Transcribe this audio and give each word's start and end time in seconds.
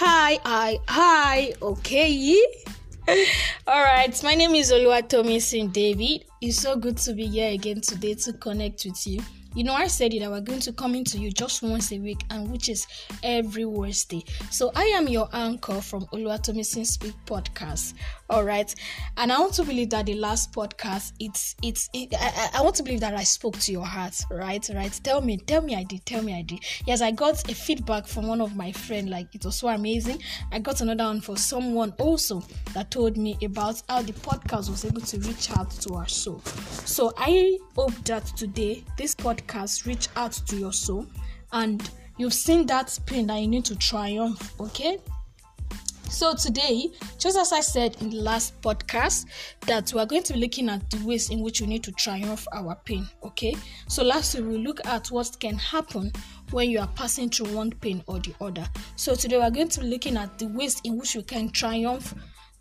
Hi, 0.00 0.38
hi, 0.44 0.78
hi. 0.86 1.54
Okay. 1.60 2.38
All 3.66 3.82
right. 3.82 4.22
My 4.22 4.36
name 4.36 4.54
is 4.54 4.70
Oluwatomisin 4.70 5.72
David. 5.72 6.24
It's 6.40 6.58
so 6.58 6.76
good 6.76 6.98
to 6.98 7.14
be 7.14 7.26
here 7.26 7.50
again 7.50 7.80
today 7.80 8.14
to 8.14 8.32
connect 8.34 8.84
with 8.84 9.04
you. 9.08 9.20
You 9.54 9.64
know, 9.64 9.72
I 9.72 9.86
said 9.86 10.12
it 10.12 10.20
that 10.20 10.30
we're 10.30 10.40
going 10.40 10.60
to 10.60 10.72
come 10.72 10.94
into 10.94 11.18
you 11.18 11.30
just 11.30 11.62
once 11.62 11.90
a 11.92 11.98
week, 11.98 12.22
and 12.30 12.50
which 12.50 12.68
is 12.68 12.86
every 13.22 13.64
Wednesday. 13.64 14.24
So 14.50 14.70
I 14.74 14.84
am 14.84 15.08
your 15.08 15.28
anchor 15.32 15.80
from 15.80 16.04
Oluwatomisin 16.12 16.86
Speak 16.86 17.14
podcast. 17.26 17.94
All 18.30 18.44
right, 18.44 18.72
and 19.16 19.32
I 19.32 19.38
want 19.40 19.54
to 19.54 19.64
believe 19.64 19.88
that 19.90 20.06
the 20.06 20.14
last 20.14 20.52
podcast, 20.52 21.12
it's 21.18 21.56
it's 21.62 21.88
it, 21.94 22.12
I, 22.14 22.58
I 22.58 22.62
want 22.62 22.76
to 22.76 22.82
believe 22.82 23.00
that 23.00 23.14
I 23.14 23.24
spoke 23.24 23.58
to 23.60 23.72
your 23.72 23.86
heart. 23.86 24.14
Right, 24.30 24.68
right. 24.74 25.00
Tell 25.02 25.22
me, 25.22 25.38
tell 25.38 25.62
me 25.62 25.74
I 25.74 25.84
did. 25.84 26.04
Tell 26.04 26.22
me 26.22 26.34
I 26.34 26.42
did. 26.42 26.60
Yes, 26.86 27.00
I 27.00 27.10
got 27.10 27.50
a 27.50 27.54
feedback 27.54 28.06
from 28.06 28.26
one 28.26 28.42
of 28.42 28.54
my 28.54 28.70
friend. 28.70 29.08
Like 29.08 29.34
it 29.34 29.44
was 29.44 29.56
so 29.56 29.68
amazing. 29.68 30.22
I 30.52 30.58
got 30.58 30.82
another 30.82 31.04
one 31.04 31.22
for 31.22 31.36
someone 31.36 31.94
also 31.98 32.42
that 32.74 32.90
told 32.90 33.16
me 33.16 33.38
about 33.42 33.82
how 33.88 34.02
the 34.02 34.12
podcast 34.12 34.68
was 34.68 34.84
able 34.84 35.00
to 35.00 35.18
reach 35.20 35.50
out 35.56 35.70
to 35.70 35.94
our 35.94 36.06
soul. 36.06 36.40
So 36.84 37.12
I 37.16 37.58
hope 37.74 37.94
that 38.04 38.26
today 38.36 38.84
this 38.98 39.14
podcast 39.14 39.37
reach 39.86 40.08
out 40.16 40.32
to 40.32 40.56
your 40.56 40.72
soul 40.72 41.06
and 41.52 41.90
you've 42.16 42.34
seen 42.34 42.66
that 42.66 42.98
pain 43.06 43.26
that 43.26 43.40
you 43.40 43.48
need 43.48 43.64
to 43.64 43.76
triumph. 43.76 44.54
Okay 44.60 44.98
so 46.08 46.34
today, 46.34 46.88
just 47.18 47.36
as 47.36 47.52
I 47.52 47.60
said 47.60 48.00
in 48.00 48.08
the 48.08 48.16
last 48.16 48.60
podcast, 48.62 49.26
that 49.66 49.92
we 49.92 50.00
are 50.00 50.06
going 50.06 50.22
to 50.22 50.32
be 50.32 50.40
looking 50.40 50.70
at 50.70 50.88
the 50.90 51.04
ways 51.06 51.28
in 51.28 51.42
which 51.42 51.60
we 51.60 51.66
need 51.66 51.84
to 51.84 51.92
triumph 51.92 52.46
our 52.52 52.74
pain. 52.86 53.06
Okay. 53.22 53.54
So 53.88 54.02
last 54.02 54.34
week 54.34 54.46
we 54.46 54.58
look 54.58 54.84
at 54.86 55.08
what 55.08 55.36
can 55.38 55.56
happen 55.58 56.10
when 56.50 56.70
you 56.70 56.80
are 56.80 56.88
passing 56.94 57.28
through 57.28 57.54
one 57.54 57.72
pain 57.72 58.02
or 58.06 58.20
the 58.20 58.34
other. 58.40 58.66
So 58.96 59.14
today 59.14 59.36
we 59.36 59.42
are 59.42 59.50
going 59.50 59.68
to 59.68 59.80
be 59.80 59.86
looking 59.86 60.16
at 60.16 60.38
the 60.38 60.46
ways 60.46 60.80
in 60.84 60.96
which 60.96 61.14
we 61.14 61.22
can 61.22 61.50
triumph 61.50 62.14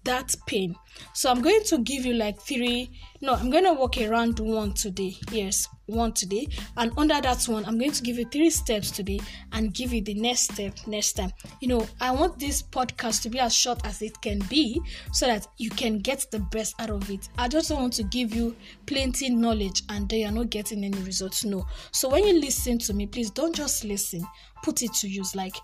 that 0.08 0.34
pain. 0.46 0.76
So 1.14 1.30
I'm 1.30 1.42
going 1.42 1.64
to 1.66 1.78
give 1.80 2.06
you 2.06 2.14
like 2.14 2.40
three. 2.42 2.90
No, 3.22 3.34
I'm 3.34 3.50
going 3.50 3.66
to 3.66 3.74
walk 3.74 3.98
around 4.00 4.40
one 4.40 4.74
today. 4.74 5.16
Yes, 5.32 5.68
one 5.86 6.14
today. 6.14 6.48
And 6.76 6.92
under 6.98 7.20
that 7.22 7.44
one, 7.44 7.66
I'm 7.66 7.78
going 7.78 7.92
to 7.92 8.02
give 8.02 8.18
you 8.18 8.26
three 8.26 8.50
steps 8.50 8.90
today 8.90 9.20
and 9.52 9.74
give 9.74 9.94
you 9.94 10.02
the 10.02 10.14
next 10.16 10.52
step 10.54 10.76
next 10.88 11.14
time. 11.14 11.32
You 11.60 11.68
know, 11.68 11.88
I 12.02 12.12
want 12.12 12.40
this 12.40 12.62
podcast 12.64 13.22
to 13.24 13.30
be 13.30 13.40
as 13.40 13.54
short 13.54 13.86
as 13.86 14.02
it 14.02 14.20
can 14.22 14.40
be 14.50 14.82
so 15.12 15.28
that 15.28 15.48
you 15.58 15.70
can 15.70 16.00
get 16.00 16.26
the 16.32 16.40
best 16.40 16.76
out 16.80 16.90
of 16.90 17.10
it. 17.12 17.30
I 17.38 17.48
just 17.48 17.70
want 17.70 17.94
to 17.94 18.04
give 18.04 18.34
you 18.34 18.56
plenty 18.86 19.30
knowledge 19.30 19.84
and 19.90 20.10
then 20.10 20.20
you're 20.20 20.32
not 20.32 20.50
getting 20.50 20.84
any 20.84 21.00
results. 21.00 21.44
No. 21.44 21.66
So 21.92 22.10
when 22.10 22.26
you 22.26 22.40
listen 22.40 22.80
to 22.80 22.94
me, 22.94 23.08
please 23.08 23.30
don't 23.30 23.56
just 23.56 23.84
listen, 23.84 24.26
put 24.64 24.82
it 24.82 24.94
to 24.96 25.08
use. 25.08 25.36
Like 25.36 25.56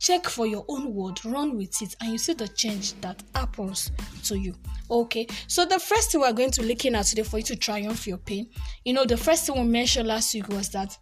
check 0.00 0.24
for 0.24 0.46
your 0.46 0.64
own 0.68 0.92
word, 0.94 1.24
run 1.24 1.56
with 1.56 1.80
it, 1.82 1.94
and 2.00 2.10
you 2.10 2.18
see 2.18 2.32
the 2.32 2.48
change 2.48 2.94
that 3.02 3.22
happens 3.34 3.92
to 4.24 4.36
you. 4.36 4.54
Okay, 4.90 5.26
so 5.46 5.64
the 5.64 5.78
first 5.78 6.10
thing 6.10 6.22
we're 6.22 6.32
going 6.32 6.50
to 6.50 6.62
looking 6.62 6.96
at 6.96 7.06
today 7.06 7.22
for 7.22 7.36
you 7.36 7.44
to 7.44 7.54
triumph 7.56 8.06
your 8.06 8.16
pain, 8.16 8.48
you 8.84 8.92
know, 8.92 9.04
the 9.04 9.16
first 9.16 9.46
thing 9.46 9.56
we 9.56 9.68
mentioned 9.68 10.08
last 10.08 10.34
week 10.34 10.48
was 10.48 10.70
that 10.70 10.98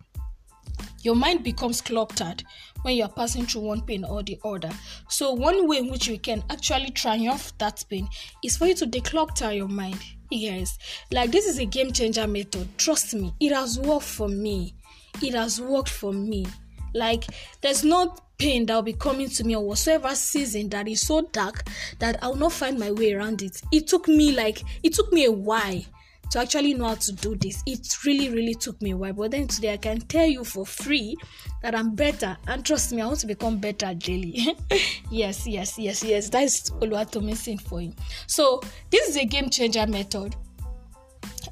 your 1.03 1.15
mind 1.15 1.45
becomes 1.45 1.81
cluttered 1.81 2.43
when 2.83 2.97
you're 2.97 3.09
passing 3.09 3.47
through 3.47 3.63
one 3.63 3.81
pain 3.83 4.05
or 4.05 4.23
the 4.23 4.39
other. 4.45 4.71
So, 5.09 5.33
one 5.33 5.69
way 5.69 5.79
in 5.79 5.91
which 5.91 6.09
you 6.09 6.19
can 6.19 6.43
actually 6.51 6.91
triumph 6.91 7.53
that 7.59 7.85
pain 7.89 8.09
is 8.45 8.57
for 8.57 8.67
you 8.67 8.75
to 8.75 8.87
declutter 8.87 9.57
your 9.57 9.69
mind. 9.69 9.99
Yes, 10.31 10.77
like 11.11 11.31
this 11.31 11.47
is 11.47 11.59
a 11.59 11.65
game 11.65 11.93
changer 11.93 12.27
method. 12.27 12.69
Trust 12.77 13.15
me, 13.15 13.33
it 13.41 13.53
has 13.53 13.79
worked 13.79 14.05
for 14.05 14.29
me. 14.29 14.75
It 15.23 15.35
has 15.35 15.61
worked 15.61 15.89
for 15.89 16.13
me. 16.13 16.47
Like, 16.95 17.25
there's 17.61 17.85
not 17.85 18.21
pain 18.39 18.67
that 18.67 18.75
will 18.75 18.83
be 18.83 18.93
coming 18.93 19.29
to 19.29 19.45
me 19.45 19.57
or 19.57 19.65
whatsoever 19.65 20.15
season 20.15 20.69
that 20.69 20.87
is 20.87 21.01
so 21.01 21.23
dark 21.33 21.65
that 21.99 22.23
I 22.23 22.29
will 22.29 22.37
not 22.37 22.53
find 22.53 22.79
my 22.79 22.93
way 22.93 23.13
around 23.13 23.43
it. 23.43 23.61
It 23.73 23.89
took 23.89 24.07
me 24.09 24.35
like 24.35 24.63
it 24.83 24.95
took 24.95 25.13
me 25.13 25.25
a 25.25 25.33
while 25.33 25.83
to 26.31 26.41
actually 26.41 26.75
know 26.75 26.89
how 26.89 26.95
to 26.95 27.13
do 27.13 27.35
this. 27.37 27.63
It 27.67 28.05
really, 28.05 28.29
really 28.29 28.55
took 28.55 28.81
me 28.83 28.91
a 28.91 28.97
while. 28.97 29.13
But 29.13 29.31
then 29.31 29.49
today 29.49 29.73
I 29.73 29.77
can 29.77 30.01
tell 30.03 30.27
you 30.27 30.45
for 30.45 30.67
free 30.67 31.17
that 31.63 31.75
I'm 31.75 31.95
better. 31.95 32.37
And 32.47 32.65
trust 32.65 32.93
me, 32.93 33.03
I 33.03 33.07
want 33.07 33.21
to 33.21 33.27
become 33.27 33.59
better 33.59 33.95
daily. 33.95 34.55
yes, 35.11 35.47
yes, 35.47 35.79
yes, 35.79 36.05
yes. 36.05 36.29
That 36.29 36.45
is 36.45 36.71
Oluwatomisin 36.81 37.61
for 37.61 37.81
you. 37.81 37.95
So 38.27 38.61
this 38.91 39.09
is 39.09 39.17
a 39.17 39.25
game 39.25 39.49
changer 39.51 39.87
method 39.87 40.37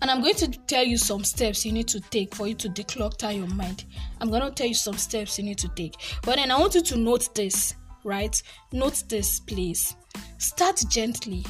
and 0.00 0.10
I'm 0.10 0.20
going 0.20 0.34
to 0.36 0.48
tell 0.66 0.84
you 0.84 0.96
some 0.96 1.24
steps 1.24 1.64
you 1.64 1.72
need 1.72 1.88
to 1.88 2.00
take 2.00 2.34
for 2.34 2.46
you 2.46 2.54
to 2.54 2.68
declutter 2.68 3.34
your 3.36 3.46
mind. 3.48 3.84
I'm 4.20 4.30
going 4.30 4.42
to 4.42 4.50
tell 4.50 4.66
you 4.66 4.74
some 4.74 4.96
steps 4.96 5.38
you 5.38 5.44
need 5.44 5.58
to 5.58 5.68
take. 5.70 5.94
But 6.22 6.36
then 6.36 6.50
I 6.50 6.58
want 6.58 6.74
you 6.74 6.82
to 6.82 6.96
note 6.96 7.34
this, 7.34 7.74
right? 8.04 8.40
Note 8.72 9.04
this, 9.08 9.40
please. 9.40 9.96
Start 10.38 10.82
gently, 10.88 11.44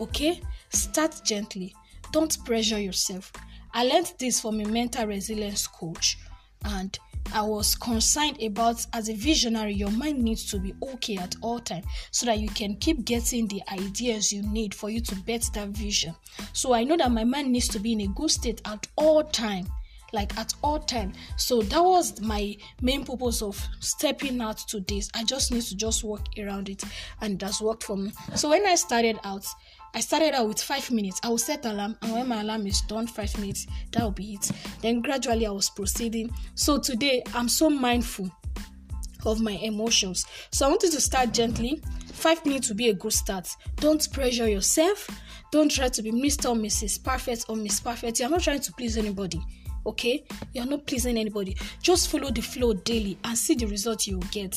okay? 0.00 0.40
Start 0.70 1.20
gently. 1.24 1.74
Don't 2.12 2.36
pressure 2.44 2.80
yourself. 2.80 3.32
I 3.72 3.84
learned 3.84 4.14
this 4.18 4.40
from 4.40 4.60
a 4.60 4.64
mental 4.64 5.06
resilience 5.06 5.66
coach, 5.66 6.18
and 6.64 6.96
I 7.32 7.42
was 7.42 7.74
concerned 7.74 8.42
about 8.42 8.84
as 8.92 9.08
a 9.08 9.14
visionary, 9.14 9.74
your 9.74 9.90
mind 9.90 10.22
needs 10.22 10.48
to 10.50 10.58
be 10.58 10.74
okay 10.82 11.16
at 11.16 11.36
all 11.40 11.58
times 11.58 11.86
so 12.10 12.26
that 12.26 12.38
you 12.38 12.48
can 12.48 12.76
keep 12.76 13.04
getting 13.04 13.48
the 13.48 13.62
ideas 13.72 14.32
you 14.32 14.42
need 14.42 14.74
for 14.74 14.90
you 14.90 15.00
to 15.00 15.14
bet 15.16 15.48
that 15.54 15.68
vision. 15.68 16.14
So 16.52 16.74
I 16.74 16.84
know 16.84 16.96
that 16.96 17.10
my 17.10 17.24
mind 17.24 17.50
needs 17.50 17.68
to 17.68 17.78
be 17.78 17.92
in 17.92 18.02
a 18.02 18.06
good 18.08 18.30
state 18.30 18.60
at 18.64 18.86
all 18.96 19.24
time 19.24 19.66
like 20.14 20.38
at 20.38 20.54
all 20.62 20.78
time. 20.78 21.12
So 21.36 21.60
that 21.60 21.82
was 21.82 22.20
my 22.20 22.56
main 22.80 23.04
purpose 23.04 23.42
of 23.42 23.60
stepping 23.80 24.40
out 24.40 24.58
to 24.68 24.80
this. 24.80 25.10
I 25.12 25.24
just 25.24 25.52
need 25.52 25.62
to 25.62 25.76
just 25.76 26.04
work 26.04 26.22
around 26.38 26.68
it 26.68 26.82
and 27.20 27.38
that's 27.38 27.60
worked 27.60 27.82
for 27.82 27.96
me. 27.96 28.12
So 28.36 28.48
when 28.48 28.64
i 28.64 28.76
started 28.76 29.18
out 29.24 29.44
I 29.94 30.00
started 30.00 30.34
out 30.34 30.48
with 30.48 30.60
five 30.60 30.90
minutes. 30.90 31.20
I 31.22 31.28
will 31.28 31.38
set 31.38 31.64
alarm, 31.64 31.96
and 32.02 32.12
when 32.12 32.28
my 32.28 32.40
alarm 32.40 32.66
is 32.66 32.80
done, 32.82 33.06
five 33.06 33.36
minutes, 33.38 33.66
that 33.92 34.02
will 34.02 34.10
be 34.10 34.34
it. 34.34 34.50
Then 34.80 35.00
gradually 35.00 35.46
I 35.46 35.50
was 35.50 35.70
proceeding. 35.70 36.30
So 36.56 36.78
today 36.78 37.22
I'm 37.32 37.48
so 37.48 37.70
mindful 37.70 38.28
of 39.24 39.40
my 39.40 39.52
emotions. 39.52 40.26
So 40.50 40.66
I 40.66 40.70
wanted 40.70 40.90
to 40.92 41.00
start 41.00 41.32
gently. 41.32 41.80
Five 42.12 42.44
minutes 42.44 42.68
will 42.68 42.76
be 42.76 42.88
a 42.88 42.94
good 42.94 43.12
start. 43.12 43.48
Don't 43.76 44.12
pressure 44.12 44.48
yourself. 44.48 45.08
Don't 45.52 45.70
try 45.70 45.88
to 45.88 46.02
be 46.02 46.10
Mr. 46.10 46.50
or 46.50 46.56
Mrs. 46.56 47.02
Perfect 47.02 47.46
or 47.48 47.54
Miss 47.54 47.78
Perfect. 47.78 48.18
You're 48.18 48.30
not 48.30 48.42
trying 48.42 48.60
to 48.60 48.72
please 48.72 48.96
anybody. 48.96 49.40
Okay? 49.86 50.24
You're 50.52 50.66
not 50.66 50.86
pleasing 50.86 51.16
anybody. 51.16 51.56
Just 51.80 52.08
follow 52.08 52.30
the 52.30 52.40
flow 52.40 52.74
daily 52.74 53.16
and 53.22 53.38
see 53.38 53.54
the 53.54 53.66
result 53.66 54.06
you 54.08 54.18
will 54.18 54.28
get. 54.32 54.56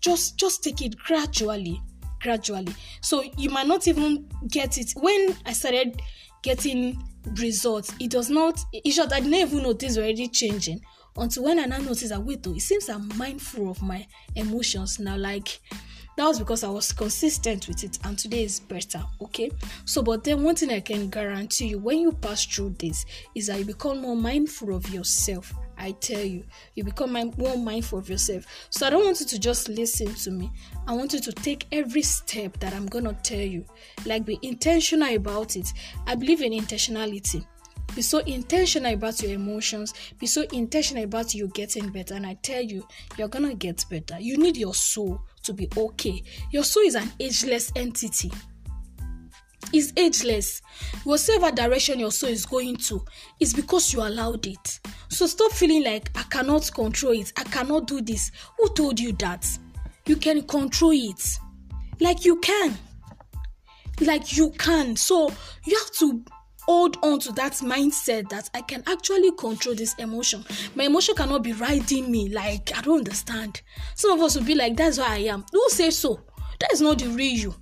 Just 0.00 0.38
just 0.38 0.62
take 0.62 0.80
it 0.80 0.96
gradually 0.96 1.82
gradually. 2.20 2.74
So 3.00 3.22
you 3.36 3.50
might 3.50 3.66
not 3.66 3.86
even 3.88 4.28
get 4.48 4.78
it. 4.78 4.92
When 4.96 5.36
I 5.46 5.52
started 5.52 6.00
getting 6.42 7.02
results, 7.34 7.92
it 8.00 8.10
does 8.10 8.30
not, 8.30 8.60
it's 8.72 8.96
just 8.96 9.12
I 9.12 9.20
didn't 9.20 9.34
even 9.34 9.62
notice 9.62 9.98
already 9.98 10.28
changing 10.28 10.80
until 11.16 11.44
when 11.44 11.58
I 11.58 11.64
now 11.64 11.78
notice 11.78 12.10
that 12.10 12.22
wait 12.22 12.42
though, 12.42 12.54
it 12.54 12.60
seems 12.60 12.88
I'm 12.88 13.08
mindful 13.16 13.70
of 13.70 13.82
my 13.82 14.06
emotions 14.36 14.98
now. 14.98 15.16
Like 15.16 15.60
that 16.16 16.24
was 16.26 16.38
because 16.38 16.64
I 16.64 16.68
was 16.68 16.92
consistent 16.92 17.68
with 17.68 17.84
it, 17.84 17.98
and 18.04 18.18
today 18.18 18.44
is 18.44 18.60
better. 18.60 19.02
Okay, 19.22 19.50
so 19.84 20.02
but 20.02 20.24
then 20.24 20.42
one 20.42 20.56
thing 20.56 20.70
I 20.70 20.80
can 20.80 21.10
guarantee 21.10 21.68
you 21.68 21.78
when 21.78 21.98
you 21.98 22.12
pass 22.12 22.44
through 22.44 22.76
this 22.78 23.04
is 23.34 23.46
that 23.46 23.58
you 23.58 23.64
become 23.64 24.00
more 24.00 24.16
mindful 24.16 24.74
of 24.74 24.88
yourself. 24.90 25.52
I 25.78 25.92
tell 25.92 26.24
you, 26.24 26.44
you 26.74 26.84
become 26.84 27.12
more 27.12 27.56
mindful 27.56 27.98
of 27.98 28.08
yourself. 28.08 28.44
So 28.70 28.86
I 28.86 28.90
don't 28.90 29.04
want 29.04 29.20
you 29.20 29.26
to 29.26 29.38
just 29.38 29.68
listen 29.68 30.14
to 30.14 30.30
me. 30.30 30.50
I 30.86 30.92
want 30.92 31.12
you 31.12 31.20
to 31.20 31.32
take 31.32 31.66
every 31.72 32.02
step 32.02 32.58
that 32.60 32.74
I'm 32.74 32.86
gonna 32.86 33.16
tell 33.22 33.38
you. 33.38 33.64
Like 34.04 34.24
be 34.24 34.38
intentional 34.42 35.14
about 35.14 35.56
it. 35.56 35.72
I 36.06 36.14
believe 36.14 36.42
in 36.42 36.52
intentionality. 36.52 37.46
Be 37.94 38.02
so 38.02 38.18
intentional 38.18 38.92
about 38.92 39.22
your 39.22 39.32
emotions. 39.32 39.94
Be 40.18 40.26
so 40.26 40.42
intentional 40.52 41.04
about 41.04 41.34
you 41.34 41.48
getting 41.48 41.88
better. 41.88 42.14
And 42.14 42.26
I 42.26 42.34
tell 42.34 42.62
you, 42.62 42.86
you're 43.16 43.28
gonna 43.28 43.54
get 43.54 43.84
better. 43.90 44.20
You 44.20 44.36
need 44.36 44.56
your 44.56 44.74
soul 44.74 45.20
to 45.44 45.52
be 45.52 45.68
okay. 45.76 46.22
Your 46.50 46.64
soul 46.64 46.84
is 46.84 46.94
an 46.94 47.10
ageless 47.18 47.72
entity. 47.74 48.30
It's 49.72 49.92
ageless. 49.96 50.62
Whatever 51.04 51.50
direction 51.50 51.98
your 51.98 52.12
soul 52.12 52.30
is 52.30 52.46
going 52.46 52.76
to, 52.76 53.04
is 53.40 53.52
because 53.52 53.92
you 53.92 54.00
allowed 54.00 54.46
it. 54.46 54.80
So 55.08 55.26
stop 55.26 55.52
feeling 55.52 55.84
like 55.84 56.10
I 56.16 56.22
cannot 56.24 56.70
control 56.72 57.12
it. 57.12 57.32
I 57.36 57.44
cannot 57.44 57.86
do 57.86 58.00
this. 58.00 58.30
Who 58.56 58.68
told 58.74 58.98
you 58.98 59.12
that? 59.14 59.46
You 60.06 60.16
can 60.16 60.42
control 60.42 60.92
it. 60.92 61.38
Like 62.00 62.24
you 62.24 62.36
can. 62.40 62.76
Like 64.00 64.36
you 64.36 64.50
can. 64.52 64.96
So 64.96 65.32
you 65.64 65.76
have 65.78 65.90
to 65.96 66.24
hold 66.62 66.98
on 67.02 67.18
to 67.18 67.32
that 67.32 67.52
mindset 67.54 68.28
that 68.28 68.50
I 68.54 68.60
can 68.60 68.82
actually 68.86 69.32
control 69.32 69.74
this 69.74 69.94
emotion. 69.94 70.44
My 70.74 70.84
emotion 70.84 71.14
cannot 71.14 71.42
be 71.42 71.54
riding 71.54 72.10
me. 72.10 72.28
Like, 72.28 72.76
I 72.76 72.82
don't 72.82 72.98
understand. 72.98 73.62
Some 73.94 74.12
of 74.12 74.20
us 74.20 74.36
will 74.36 74.44
be 74.44 74.54
like, 74.54 74.76
that's 74.76 74.98
why 74.98 75.14
I 75.14 75.18
am. 75.18 75.44
Who 75.50 75.64
say 75.70 75.90
so? 75.90 76.20
That 76.60 76.72
is 76.72 76.80
not 76.80 76.98
the 76.98 77.08
real 77.08 77.38
you. 77.38 77.54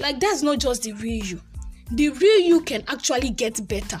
Like, 0.00 0.20
that's 0.20 0.42
not 0.42 0.58
just 0.58 0.82
the 0.82 0.92
real 0.94 1.24
you. 1.24 1.40
The 1.92 2.10
real 2.10 2.40
you 2.40 2.60
can 2.62 2.84
actually 2.88 3.30
get 3.30 3.66
better. 3.68 3.98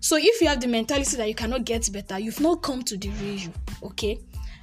So, 0.00 0.16
if 0.16 0.40
you 0.40 0.48
have 0.48 0.60
the 0.60 0.68
mentality 0.68 1.16
that 1.16 1.28
you 1.28 1.34
cannot 1.34 1.64
get 1.64 1.90
better, 1.92 2.18
you've 2.18 2.40
not 2.40 2.62
come 2.62 2.82
to 2.82 2.96
the 2.96 3.10
real 3.10 3.34
you. 3.34 3.52
Okay? 3.82 4.18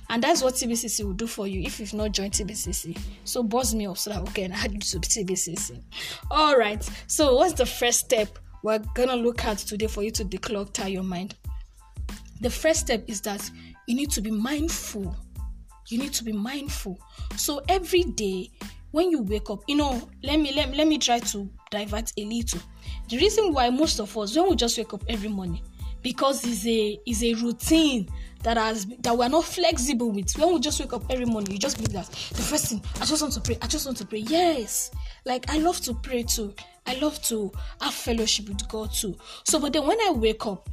And 0.10 0.24
that's 0.24 0.42
what 0.42 0.54
TBCC 0.54 1.04
will 1.04 1.14
do 1.14 1.28
for 1.28 1.48
you 1.48 1.62
if 1.62 1.80
you've 1.80 1.94
not 1.94 2.14
joined 2.14 2.34
TBCC. 2.34 2.98
So 3.26 3.44
buzz 3.44 3.76
me 3.76 3.88
up 3.88 3.98
so 3.98 4.12
that 4.12 4.24
we 4.24 4.32
can 4.32 4.54
add 4.54 4.72
you 4.74 4.80
to 4.80 5.00
TBCC. 5.00 5.82
All 6.32 6.56
right. 6.58 6.88
So 7.08 7.36
what's 7.36 7.54
the 7.54 7.66
first 7.66 8.00
step 8.00 8.40
we're 8.64 8.80
gonna 8.96 9.16
look 9.16 9.44
at 9.44 9.58
today 9.58 9.88
for 9.88 10.04
you 10.04 10.12
to 10.12 10.24
declutter 10.24 10.92
your 10.92 11.04
mind? 11.04 11.36
The 12.40 12.50
first 12.50 12.82
step 12.82 13.04
is 13.08 13.22
that 13.22 13.50
you 13.88 13.96
need 13.96 14.12
to 14.12 14.22
be 14.22 14.32
mindful. 14.32 15.16
You 15.90 15.98
need 16.00 16.14
to 16.14 16.24
be 16.24 16.32
mindful. 16.32 16.98
So 17.36 17.62
every 17.68 18.04
day 18.04 18.52
when 18.92 19.12
you 19.12 19.22
wake 19.22 19.50
up, 19.50 19.64
you 19.68 19.76
know, 19.76 20.10
let 20.24 20.40
me 20.40 20.54
let, 20.54 20.76
let 20.76 20.88
me 20.88 20.98
try 20.98 21.20
to 21.20 21.50
divert 21.72 22.12
a 22.18 22.26
little. 22.26 22.62
The 23.10 23.18
reason 23.18 23.54
why 23.54 23.70
most 23.70 24.00
of 24.00 24.18
us 24.18 24.36
when 24.36 24.50
we 24.50 24.56
just 24.56 24.78
wake 24.78 24.94
up 24.94 25.04
every 25.08 25.30
morning 25.30 25.62
because 26.02 26.46
it's 26.46 26.66
a 26.66 27.00
it's 27.06 27.24
a 27.24 27.34
routine 27.34 28.08
that 28.44 28.58
has 28.58 28.86
that 29.00 29.18
we're 29.18 29.28
not 29.28 29.44
flexible 29.44 30.12
with. 30.12 30.38
When 30.38 30.54
we 30.54 30.60
just 30.60 30.80
wake 30.80 30.94
up 30.94 31.04
every 31.10 31.26
morning, 31.26 31.52
you 31.52 31.60
just 31.60 31.78
believe 31.78 31.94
that 31.94 32.08
the 32.08 32.42
first 32.42 32.68
thing 32.68 32.82
I 33.02 33.06
just 33.06 33.22
want 33.22 33.34
to 33.34 33.42
pray, 33.42 33.58
I 33.62 33.68
just 33.68 33.86
want 33.86 33.98
to 33.98 34.06
pray. 34.06 34.20
Yes, 34.20 34.92
like 35.26 35.50
I 35.50 35.58
love 35.58 35.82
to 35.82 35.94
pray 35.94 36.24
too. 36.24 36.54
I 36.86 36.96
love 36.96 37.22
to 37.24 37.52
have 37.82 37.94
fellowship 37.94 38.48
with 38.48 38.68
God 38.70 38.94
too. 38.94 39.18
So, 39.44 39.60
but 39.60 39.74
then 39.74 39.86
when 39.86 40.00
I 40.00 40.12
wake 40.12 40.46
up, 40.46 40.70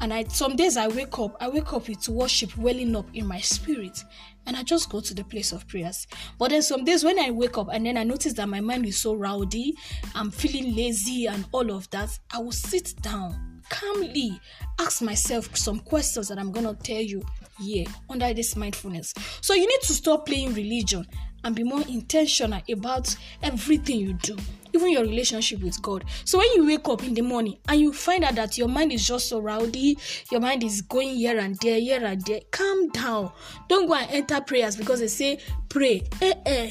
and 0.00 0.14
I 0.14 0.24
some 0.24 0.56
days 0.56 0.76
I 0.76 0.88
wake 0.88 1.18
up, 1.18 1.36
I 1.40 1.48
wake 1.48 1.72
up 1.72 1.88
with 1.88 2.08
worship 2.08 2.56
welling 2.56 2.96
up 2.96 3.08
in 3.14 3.26
my 3.26 3.40
spirit, 3.40 4.02
and 4.48 4.56
I 4.56 4.64
just 4.64 4.90
go 4.90 5.00
to 5.00 5.14
the 5.14 5.22
place 5.22 5.52
of 5.52 5.68
prayers. 5.68 6.08
But 6.38 6.50
then 6.50 6.62
some 6.62 6.84
days 6.84 7.04
when 7.04 7.20
I 7.20 7.30
wake 7.30 7.58
up 7.58 7.68
and 7.72 7.86
then 7.86 7.96
I 7.96 8.02
notice 8.02 8.32
that 8.32 8.48
my 8.48 8.60
mind 8.60 8.86
is 8.86 8.96
so 8.96 9.14
rowdy, 9.14 9.74
I'm 10.14 10.32
feeling 10.32 10.74
lazy 10.74 11.26
and 11.26 11.44
all 11.52 11.70
of 11.70 11.88
that, 11.90 12.18
I 12.32 12.38
will 12.38 12.50
sit 12.50 12.94
down 13.02 13.48
calmly 13.68 14.40
ask 14.78 15.02
myself 15.02 15.54
some 15.56 15.78
questions 15.80 16.28
that 16.28 16.38
I'm 16.38 16.52
gonna 16.52 16.74
tell 16.74 17.00
you 17.00 17.22
here 17.60 17.86
under 18.08 18.32
this 18.32 18.56
mindfulness. 18.56 19.12
So 19.40 19.54
you 19.54 19.66
need 19.66 19.80
to 19.82 19.92
stop 19.92 20.26
playing 20.26 20.54
religion 20.54 21.06
and 21.44 21.54
be 21.54 21.62
more 21.62 21.82
intentional 21.88 22.60
about 22.70 23.14
everything 23.42 24.00
you 24.00 24.14
do, 24.14 24.36
even 24.78 24.92
your 24.92 25.02
relationship 25.02 25.60
with 25.60 25.80
God. 25.82 26.04
So 26.24 26.38
when 26.38 26.48
you 26.54 26.66
wake 26.66 26.88
up 26.88 27.02
in 27.02 27.14
the 27.14 27.22
morning 27.22 27.58
and 27.68 27.80
you 27.80 27.92
find 27.92 28.24
out 28.24 28.36
that 28.36 28.56
your 28.56 28.68
mind 28.68 28.92
is 28.92 29.06
just 29.06 29.28
so 29.28 29.40
rowdy, 29.40 29.98
your 30.30 30.40
mind 30.40 30.62
is 30.62 30.82
going 30.82 31.16
here 31.16 31.38
and 31.38 31.56
there, 31.60 31.80
here 31.80 32.04
and 32.04 32.20
there, 32.24 32.40
calm 32.50 32.88
down. 32.90 33.32
Don't 33.68 33.86
go 33.88 33.94
and 33.94 34.10
enter 34.10 34.40
prayers 34.40 34.76
because 34.76 35.00
they 35.00 35.08
say 35.08 35.40
pray. 35.68 36.02
Eh 36.22 36.34
eh. 36.46 36.70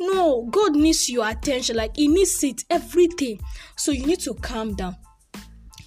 No, 0.00 0.46
God 0.50 0.76
needs 0.76 1.08
your 1.08 1.28
attention, 1.28 1.76
like 1.76 1.96
He 1.96 2.06
needs 2.06 2.42
it, 2.44 2.64
everything. 2.70 3.40
So 3.76 3.90
you 3.92 4.06
need 4.06 4.20
to 4.20 4.34
calm 4.34 4.74
down. 4.74 4.96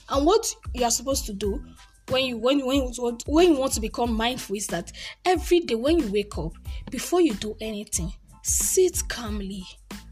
And 0.09 0.25
what 0.25 0.53
you 0.73 0.83
are 0.83 0.91
supposed 0.91 1.25
to 1.27 1.33
do 1.33 1.63
when 2.09 2.25
you 2.25 2.37
when 2.37 2.65
when 2.65 2.91
you, 2.91 3.17
when 3.27 3.53
you 3.53 3.59
want 3.59 3.71
to 3.73 3.79
become 3.79 4.13
mindful 4.13 4.57
is 4.57 4.67
that 4.67 4.91
every 5.25 5.61
day 5.61 5.75
when 5.75 5.99
you 5.99 6.11
wake 6.11 6.37
up, 6.37 6.53
before 6.89 7.21
you 7.21 7.33
do 7.35 7.55
anything, 7.61 8.11
sit 8.43 9.07
calmly. 9.07 9.65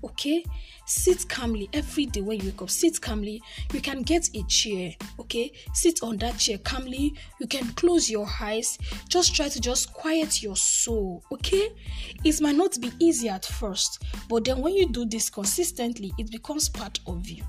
Okay, 0.04 0.44
sit 0.86 1.28
calmly 1.28 1.70
every 1.74 2.06
day 2.06 2.22
when 2.22 2.40
you 2.40 2.48
wake 2.48 2.62
up. 2.62 2.70
Sit 2.70 3.02
calmly. 3.02 3.42
You 3.74 3.82
can 3.82 4.02
get 4.02 4.30
a 4.36 4.44
chair. 4.44 4.94
Okay, 5.20 5.52
sit 5.74 6.02
on 6.04 6.18
that 6.18 6.38
chair 6.38 6.58
calmly. 6.60 7.14
You 7.40 7.48
can 7.48 7.66
close 7.74 8.10
your 8.10 8.28
eyes. 8.40 8.78
Just 9.10 9.36
try 9.36 9.50
to 9.50 9.60
just 9.60 9.94
quiet 9.94 10.42
your 10.42 10.56
soul. 10.56 11.24
Okay, 11.32 11.70
it 12.24 12.42
might 12.42 12.56
not 12.56 12.80
be 12.80 12.92
easy 13.00 13.30
at 13.30 13.46
first, 13.46 14.04
but 14.30 14.46
then 14.46 14.62
when 14.62 14.74
you 14.74 14.90
do 14.90 15.06
this 15.06 15.30
consistently, 15.30 16.14
it 16.18 16.32
becomes 16.32 16.70
part 16.70 17.00
of 17.08 17.28
you 17.28 17.44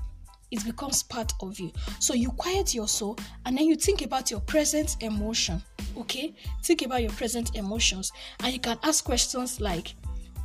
it 0.51 0.63
becomes 0.65 1.01
part 1.01 1.33
of 1.41 1.59
you. 1.59 1.71
So 1.99 2.13
you 2.13 2.29
quiet 2.31 2.75
your 2.75 2.87
soul 2.87 3.17
and 3.45 3.57
then 3.57 3.65
you 3.65 3.75
think 3.75 4.01
about 4.01 4.29
your 4.29 4.41
present 4.41 4.97
emotion. 5.01 5.61
Okay? 5.97 6.35
Think 6.63 6.83
about 6.83 7.01
your 7.01 7.11
present 7.11 7.55
emotions 7.55 8.11
and 8.43 8.53
you 8.53 8.59
can 8.59 8.77
ask 8.83 9.03
questions 9.03 9.61
like, 9.61 9.95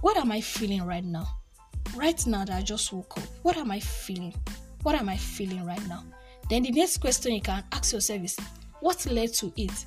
What 0.06 0.18
am 0.18 0.30
I 0.30 0.40
feeling 0.40 0.84
right 0.84 1.02
now? 1.02 1.26
Right 1.96 2.24
now 2.28 2.44
that 2.44 2.56
I 2.56 2.62
just 2.62 2.92
woke 2.92 3.18
up, 3.18 3.24
what 3.42 3.56
am 3.56 3.72
I 3.72 3.80
feeling? 3.80 4.32
What 4.84 4.94
am 4.94 5.08
I 5.08 5.16
feeling 5.16 5.66
right 5.66 5.84
now? 5.88 6.04
Then 6.48 6.62
the 6.62 6.70
next 6.70 6.98
question 6.98 7.32
you 7.34 7.40
can 7.40 7.64
ask 7.72 7.92
yourself 7.92 8.22
is, 8.22 8.38
What 8.78 9.04
led 9.06 9.34
to 9.34 9.52
it? 9.56 9.84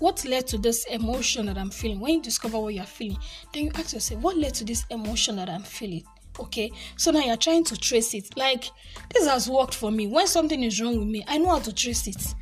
What 0.00 0.24
led 0.24 0.48
to 0.48 0.58
this 0.58 0.86
emotion 0.86 1.46
that 1.46 1.56
I'm 1.56 1.70
feeling? 1.70 2.00
When 2.00 2.14
you 2.14 2.20
discover 2.20 2.58
what 2.58 2.74
you're 2.74 2.82
feeling, 2.82 3.18
then 3.52 3.66
you 3.66 3.70
ask 3.76 3.92
yourself, 3.92 4.22
What 4.22 4.36
led 4.36 4.54
to 4.54 4.64
this 4.64 4.84
emotion 4.90 5.36
that 5.36 5.48
I'm 5.48 5.62
feeling? 5.62 6.02
okay 6.38 6.72
so 6.96 7.10
now 7.10 7.20
you're 7.20 7.36
trying 7.36 7.64
to 7.64 7.76
trace 7.76 8.14
it 8.14 8.34
like 8.36 8.64
this 9.12 9.26
has 9.26 9.50
worked 9.50 9.74
for 9.74 9.90
me 9.90 10.06
when 10.06 10.26
something 10.26 10.62
is 10.62 10.80
wrong 10.80 10.96
with 10.98 11.08
me 11.08 11.24
i 11.26 11.36
know 11.36 11.50
how 11.50 11.58
to 11.58 11.74
trace 11.74 12.06
it 12.06 12.34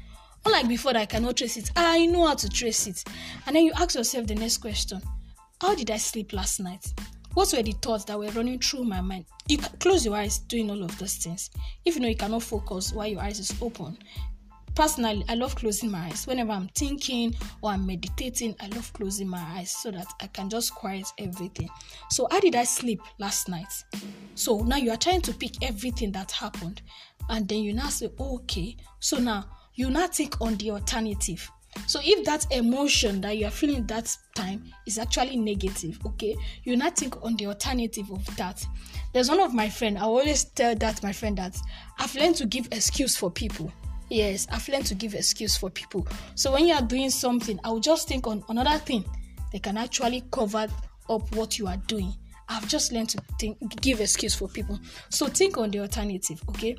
unlike 0.44 0.68
before 0.68 0.92
that 0.92 1.00
i 1.00 1.06
cannot 1.06 1.36
trace 1.36 1.56
it 1.56 1.70
i 1.74 2.04
know 2.04 2.26
how 2.26 2.34
to 2.34 2.48
trace 2.50 2.86
it 2.86 3.02
and 3.46 3.56
then 3.56 3.64
you 3.64 3.72
ask 3.76 3.96
yourself 3.96 4.26
the 4.26 4.34
next 4.34 4.58
question 4.58 5.00
how 5.60 5.74
did 5.74 5.90
i 5.90 5.96
sleep 5.96 6.32
last 6.32 6.60
night? 6.60 6.92
What 7.34 7.52
were 7.52 7.62
the 7.62 7.72
thoughts 7.72 8.04
that 8.04 8.18
were 8.18 8.30
running 8.30 8.58
through 8.58 8.84
my 8.84 9.00
mind? 9.00 9.26
You 9.48 9.58
close 9.58 10.04
your 10.04 10.16
eyes 10.16 10.38
doing 10.38 10.70
all 10.70 10.82
of 10.82 10.96
those 10.98 11.16
things. 11.16 11.50
If 11.84 11.94
you 11.94 12.00
know 12.00 12.08
you 12.08 12.16
cannot 12.16 12.42
focus 12.42 12.92
while 12.92 13.06
your 13.06 13.20
eyes 13.20 13.38
is 13.38 13.54
open. 13.60 13.98
Personally 14.74 15.24
i 15.28 15.34
love 15.34 15.56
closing 15.56 15.90
my 15.90 16.06
eyes. 16.06 16.26
Whenever 16.26 16.52
i'm 16.52 16.68
thinking 16.68 17.34
or 17.62 17.70
i'm 17.72 17.86
meditating 17.86 18.54
i 18.60 18.68
love 18.68 18.92
closing 18.92 19.28
my 19.28 19.42
eyes 19.56 19.70
so 19.70 19.90
that 19.90 20.06
i 20.20 20.26
can 20.28 20.48
just 20.48 20.74
quiet 20.74 21.06
everything. 21.18 21.68
So 22.10 22.28
how 22.30 22.40
did 22.40 22.54
i 22.54 22.64
sleep 22.64 23.00
last 23.18 23.48
night? 23.48 23.72
So 24.34 24.58
now 24.60 24.76
you 24.76 24.90
are 24.90 24.96
trying 24.96 25.22
to 25.22 25.34
pick 25.34 25.62
everything 25.62 26.12
that 26.12 26.30
happened 26.30 26.82
and 27.28 27.48
then 27.48 27.58
you 27.58 27.72
now 27.72 27.88
say 27.88 28.10
okay. 28.18 28.76
So 29.00 29.18
now 29.18 29.46
you 29.74 29.90
now 29.90 30.06
think 30.06 30.40
on 30.40 30.56
the 30.56 30.70
alternative 30.70 31.50
so 31.86 32.00
if 32.02 32.24
that 32.24 32.46
emotion 32.50 33.20
that 33.20 33.36
you 33.36 33.46
are 33.46 33.50
feeling 33.50 33.86
that 33.86 34.14
time 34.34 34.62
is 34.86 34.98
actually 34.98 35.36
negative 35.36 35.98
okay 36.04 36.36
you 36.64 36.76
now 36.76 36.90
think 36.90 37.22
on 37.24 37.36
the 37.36 37.46
alternative 37.46 38.10
of 38.10 38.24
that 38.36 38.64
there's 39.12 39.28
one 39.28 39.40
of 39.40 39.54
my 39.54 39.68
friend 39.68 39.98
i 39.98 40.02
always 40.02 40.44
tell 40.44 40.74
that 40.74 41.02
my 41.02 41.12
friend 41.12 41.38
that 41.38 41.56
i've 41.98 42.14
learned 42.14 42.36
to 42.36 42.46
give 42.46 42.68
excuse 42.72 43.16
for 43.16 43.30
people 43.30 43.72
Yes, 44.10 44.46
I've 44.50 44.66
learned 44.68 44.86
to 44.86 44.94
give 44.94 45.14
excuse 45.14 45.56
for 45.56 45.68
people. 45.68 46.06
So 46.34 46.52
when 46.52 46.66
you 46.66 46.74
are 46.74 46.82
doing 46.82 47.10
something, 47.10 47.60
I 47.62 47.70
will 47.70 47.80
just 47.80 48.08
think 48.08 48.26
on 48.26 48.42
another 48.48 48.78
thing 48.78 49.04
that 49.52 49.62
can 49.62 49.76
actually 49.76 50.24
cover 50.30 50.66
up 51.10 51.34
what 51.34 51.58
you 51.58 51.66
are 51.66 51.76
doing. 51.86 52.14
I've 52.48 52.66
just 52.66 52.92
learned 52.92 53.10
to 53.10 53.22
think, 53.38 53.58
give 53.82 54.00
excuse 54.00 54.34
for 54.34 54.48
people. 54.48 54.78
So 55.10 55.26
think 55.26 55.58
on 55.58 55.70
the 55.70 55.80
alternative, 55.80 56.42
okay? 56.48 56.76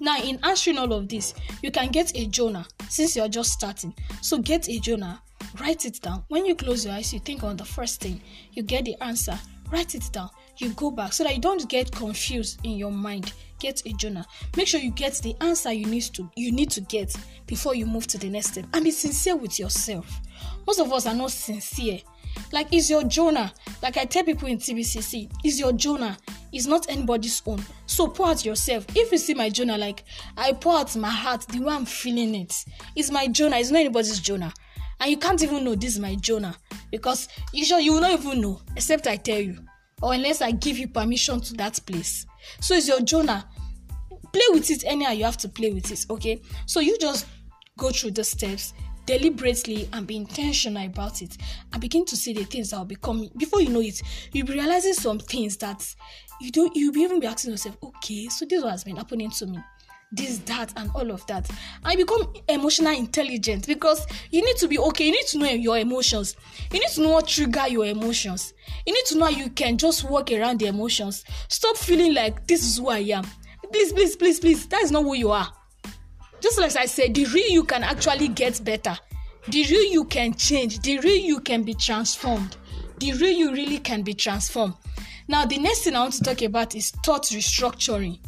Now, 0.00 0.20
in 0.22 0.38
answering 0.42 0.78
all 0.78 0.92
of 0.92 1.08
this, 1.08 1.34
you 1.62 1.70
can 1.70 1.88
get 1.90 2.16
a 2.16 2.26
journal 2.26 2.64
since 2.88 3.16
you're 3.16 3.28
just 3.28 3.52
starting. 3.52 3.94
So 4.20 4.38
get 4.38 4.68
a 4.68 4.78
journal, 4.80 5.16
write 5.60 5.84
it 5.84 6.00
down. 6.00 6.24
When 6.28 6.44
you 6.46 6.54
close 6.54 6.84
your 6.84 6.94
eyes, 6.94 7.12
you 7.12 7.20
think 7.20 7.44
on 7.44 7.56
the 7.56 7.64
first 7.64 8.00
thing, 8.00 8.20
you 8.52 8.62
get 8.62 8.84
the 8.84 8.96
answer, 9.02 9.38
write 9.70 9.94
it 9.94 10.08
down. 10.12 10.30
You 10.58 10.70
go 10.70 10.90
back 10.90 11.12
so 11.12 11.24
that 11.24 11.34
you 11.34 11.40
don't 11.40 11.68
get 11.68 11.92
confused 11.92 12.60
in 12.64 12.72
your 12.72 12.92
mind 12.92 13.32
get 13.62 13.80
a 13.86 13.92
journal 13.92 14.24
make 14.56 14.66
sure 14.66 14.80
you 14.80 14.90
get 14.90 15.14
the 15.22 15.36
answer 15.40 15.72
you 15.72 15.86
need 15.86 16.02
to 16.02 16.28
you 16.34 16.50
need 16.50 16.68
to 16.68 16.80
get 16.80 17.14
before 17.46 17.76
you 17.76 17.86
move 17.86 18.08
to 18.08 18.18
the 18.18 18.28
next 18.28 18.48
step 18.48 18.64
and 18.74 18.84
be 18.84 18.90
sincere 18.90 19.36
with 19.36 19.56
yourself 19.56 20.20
most 20.66 20.80
of 20.80 20.92
us 20.92 21.06
are 21.06 21.14
not 21.14 21.30
sincere 21.30 22.00
like 22.50 22.72
is 22.72 22.90
your 22.90 23.04
journal 23.04 23.48
like 23.80 23.96
i 23.96 24.04
tell 24.04 24.24
people 24.24 24.48
in 24.48 24.58
tbcc 24.58 25.30
is 25.44 25.60
your 25.60 25.72
journal 25.72 26.12
is 26.52 26.66
not 26.66 26.88
anybody's 26.88 27.42
own. 27.46 27.62
So 27.86 28.08
pour 28.08 28.28
out 28.28 28.44
yourself. 28.44 28.86
If 28.94 29.12
you 29.12 29.18
see 29.18 29.34
my 29.34 29.48
journal 29.48 29.78
like 29.78 30.04
i 30.36 30.52
pour 30.52 30.78
out 30.78 30.94
my 30.96 31.10
heart 31.10 31.42
the 31.48 31.60
way 31.60 31.74
i'm 31.74 31.84
feeling 31.84 32.34
it 32.34 32.64
it's 32.96 33.10
my 33.10 33.26
journal 33.26 33.58
it's 33.58 33.70
not 33.70 33.80
anybody's 33.80 34.20
journal 34.20 34.52
and 35.00 35.10
you 35.10 35.16
can't 35.16 35.42
even 35.42 35.64
know 35.64 35.74
this 35.74 35.94
is 35.94 36.00
my 36.00 36.14
journal 36.16 36.54
because 36.90 37.28
you 37.52 37.64
sure 37.64 37.80
you 37.80 37.94
will 37.94 38.00
not 38.00 38.12
even 38.12 38.40
know 38.40 38.60
except 38.76 39.06
i 39.06 39.16
tell 39.16 39.40
you 39.40 39.58
or 40.02 40.14
unless 40.14 40.40
i 40.40 40.50
give 40.50 40.78
you 40.78 40.88
permission 40.88 41.40
to 41.40 41.54
that 41.54 41.78
place. 41.86 42.26
So 42.60 42.74
it's 42.74 42.88
your 42.88 43.00
journal 43.00 43.42
play 44.32 44.42
with 44.50 44.70
it 44.70 44.84
anyhow 44.86 45.10
you 45.10 45.24
have 45.24 45.36
to 45.38 45.48
play 45.48 45.72
with 45.72 45.90
it 45.90 46.06
okay? 46.10 46.40
So 46.66 46.80
you 46.80 46.96
just 46.98 47.26
go 47.78 47.90
through 47.90 48.12
the 48.12 48.24
steps 48.24 48.72
deliberately 49.06 49.88
and 49.92 50.06
be 50.06 50.16
intentional 50.16 50.86
about 50.86 51.22
it 51.22 51.36
and 51.72 51.80
begin 51.80 52.04
to 52.04 52.16
see 52.16 52.32
the 52.32 52.44
things 52.44 52.70
that 52.70 52.78
will 52.78 52.84
be 52.84 52.96
coming 52.96 53.30
before 53.36 53.60
you 53.60 53.68
know 53.68 53.80
it 53.80 54.00
you'll 54.32 54.46
be 54.46 54.52
realizing 54.54 54.94
some 54.94 55.18
things 55.18 55.56
that 55.56 55.94
you 56.40 56.50
don't 56.50 56.74
you'll 56.74 56.92
be 56.92 57.00
even 57.00 57.20
be 57.20 57.26
asking 57.26 57.52
yourself 57.52 57.76
okay 57.82 58.28
so 58.28 58.44
this 58.44 58.62
has 58.64 58.84
been 58.84 58.96
happening 58.96 59.30
to 59.30 59.46
me. 59.46 59.58
This 60.14 60.38
that 60.40 60.74
and 60.76 60.90
all 60.94 61.10
of 61.10 61.26
that. 61.26 61.48
And 61.84 61.96
become 61.96 62.34
emotional 62.46 62.92
intelligent 62.94 63.66
because 63.66 64.06
you 64.30 64.44
need 64.44 64.56
to 64.56 64.68
be 64.68 64.78
okay 64.78 65.06
you 65.06 65.12
need 65.12 65.26
to 65.28 65.38
know 65.38 65.48
your 65.48 65.78
emotions. 65.78 66.36
You 66.70 66.80
need 66.80 66.90
to 66.90 67.00
know 67.00 67.12
what 67.12 67.28
trigger 67.28 67.66
your 67.68 67.86
emotions. 67.86 68.52
You 68.86 68.92
need 68.92 69.06
to 69.06 69.18
know 69.18 69.28
you 69.28 69.48
can 69.48 69.78
just 69.78 70.04
walk 70.04 70.30
around 70.30 70.60
the 70.60 70.66
emotions. 70.66 71.24
Stop 71.48 71.78
feeling 71.78 72.12
like 72.12 72.46
this 72.46 72.62
is 72.62 72.76
who 72.76 72.88
i 72.88 72.98
am. 72.98 73.24
Please 73.72 73.92
please 73.94 74.16
please 74.16 74.38
please 74.38 74.66
that 74.66 74.82
is 74.82 74.90
not 74.90 75.04
who 75.04 75.14
you 75.14 75.30
are 75.30 75.50
just 76.42 76.58
like 76.58 76.76
i 76.76 76.84
said 76.84 77.14
the 77.14 77.24
real 77.26 77.48
you 77.48 77.64
can 77.64 77.82
actually 77.82 78.28
get 78.28 78.62
better 78.64 78.96
the 79.48 79.64
real 79.64 79.92
you 79.92 80.04
can 80.04 80.34
change 80.34 80.80
the 80.80 80.98
real 80.98 81.16
you 81.16 81.40
can 81.40 81.62
be 81.62 81.74
transformed 81.74 82.56
the 82.98 83.12
real 83.14 83.30
you 83.32 83.52
really 83.52 83.78
can 83.78 84.02
be 84.02 84.12
transformed 84.12 84.74
now 85.28 85.44
the 85.46 85.58
next 85.58 85.84
thing 85.84 85.94
i 85.96 86.00
want 86.00 86.12
to 86.12 86.22
talk 86.22 86.42
about 86.42 86.74
is 86.74 86.90
thought 87.04 87.22
restructuring 87.24 88.18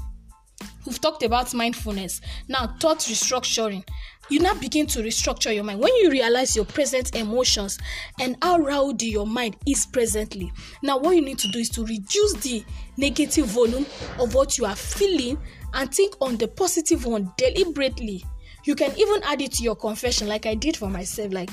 We've 0.86 1.00
talked 1.00 1.22
about 1.22 1.54
mindfulness. 1.54 2.20
Now, 2.48 2.76
thought 2.78 2.98
restructuring. 2.98 3.86
You 4.30 4.40
now 4.40 4.54
begin 4.54 4.86
to 4.88 5.00
restructure 5.00 5.54
your 5.54 5.64
mind. 5.64 5.80
When 5.80 5.94
you 5.96 6.10
realize 6.10 6.56
your 6.56 6.64
present 6.64 7.14
emotions 7.14 7.78
and 8.20 8.36
how 8.42 8.58
rowdy 8.58 9.06
your 9.06 9.26
mind 9.26 9.56
is 9.66 9.86
presently, 9.86 10.52
now 10.82 10.98
what 10.98 11.14
you 11.14 11.22
need 11.22 11.38
to 11.38 11.48
do 11.48 11.58
is 11.58 11.68
to 11.70 11.84
reduce 11.84 12.34
the 12.34 12.64
negative 12.96 13.46
volume 13.46 13.86
of 14.18 14.34
what 14.34 14.56
you 14.56 14.64
are 14.64 14.76
feeling 14.76 15.38
and 15.74 15.92
think 15.92 16.14
on 16.20 16.36
the 16.36 16.48
positive 16.48 17.04
one 17.04 17.32
deliberately. 17.36 18.24
You 18.64 18.74
can 18.74 18.96
even 18.98 19.22
add 19.24 19.42
it 19.42 19.52
to 19.52 19.62
your 19.62 19.76
confession, 19.76 20.26
like 20.26 20.46
I 20.46 20.54
did 20.54 20.76
for 20.76 20.88
myself. 20.88 21.32
Like 21.32 21.50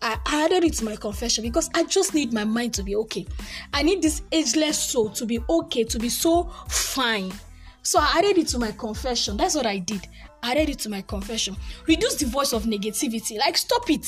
I 0.00 0.18
added 0.26 0.64
it 0.64 0.74
to 0.74 0.84
my 0.84 0.96
confession 0.96 1.42
because 1.42 1.68
I 1.74 1.84
just 1.84 2.14
need 2.14 2.32
my 2.32 2.44
mind 2.44 2.74
to 2.74 2.82
be 2.82 2.96
okay. 2.96 3.26
I 3.72 3.82
need 3.82 4.00
this 4.00 4.22
ageless 4.32 4.78
soul 4.78 5.10
to 5.10 5.26
be 5.26 5.40
okay, 5.48 5.84
to 5.84 5.98
be 5.98 6.08
so 6.08 6.44
fine. 6.68 7.32
So 7.82 7.98
I 8.00 8.14
added 8.16 8.38
it 8.38 8.48
to 8.48 8.58
my 8.58 8.72
confession. 8.72 9.36
That's 9.36 9.54
what 9.54 9.66
I 9.66 9.78
did. 9.78 10.08
I 10.42 10.52
added 10.52 10.70
it 10.70 10.78
to 10.80 10.88
my 10.88 11.02
confession. 11.02 11.56
Reduce 11.86 12.14
the 12.16 12.26
voice 12.26 12.52
of 12.52 12.64
negativity. 12.64 13.38
Like, 13.38 13.58
stop 13.58 13.90
it. 13.90 14.06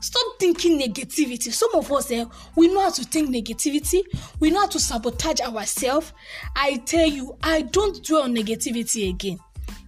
Stop 0.00 0.38
thinking 0.38 0.78
negativity. 0.78 1.52
Some 1.52 1.74
of 1.74 1.90
us, 1.92 2.10
eh, 2.10 2.24
we 2.54 2.68
know 2.68 2.80
how 2.80 2.90
to 2.90 3.04
think 3.04 3.30
negativity. 3.30 4.02
We 4.40 4.50
know 4.50 4.60
how 4.60 4.66
to 4.68 4.80
sabotage 4.80 5.40
ourselves. 5.40 6.12
I 6.54 6.76
tell 6.84 7.06
you, 7.06 7.36
I 7.42 7.62
don't 7.62 8.04
dwell 8.04 8.22
on 8.22 8.34
negativity 8.34 9.08
again. 9.10 9.38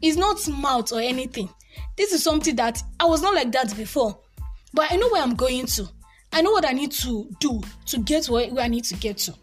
It's 0.00 0.17
not 0.17 0.47
mouth 0.49 0.93
or 0.93 1.00
anything. 1.00 1.49
This 1.97 2.12
is 2.12 2.23
something 2.23 2.57
that 2.57 2.83
I 2.99 3.05
was 3.05 3.23
not 3.23 3.35
like 3.35 3.53
that 3.53 3.77
before. 3.77 4.19
But 4.73 4.91
I 4.93 4.97
know 4.97 5.09
where 5.11 5.23
I'm 5.23 5.35
going 5.35 5.67
to. 5.67 5.88
I 6.33 6.43
know 6.43 6.50
what 6.53 6.67
I 6.67 6.73
need 6.73 6.93
to 6.93 7.29
do 7.41 7.62
to 7.87 7.99
get 7.99 8.29
where, 8.29 8.50
I 8.59 8.69
need 8.69 8.85
to 8.85 8.95
get 8.97 9.19
to. 9.19 9.35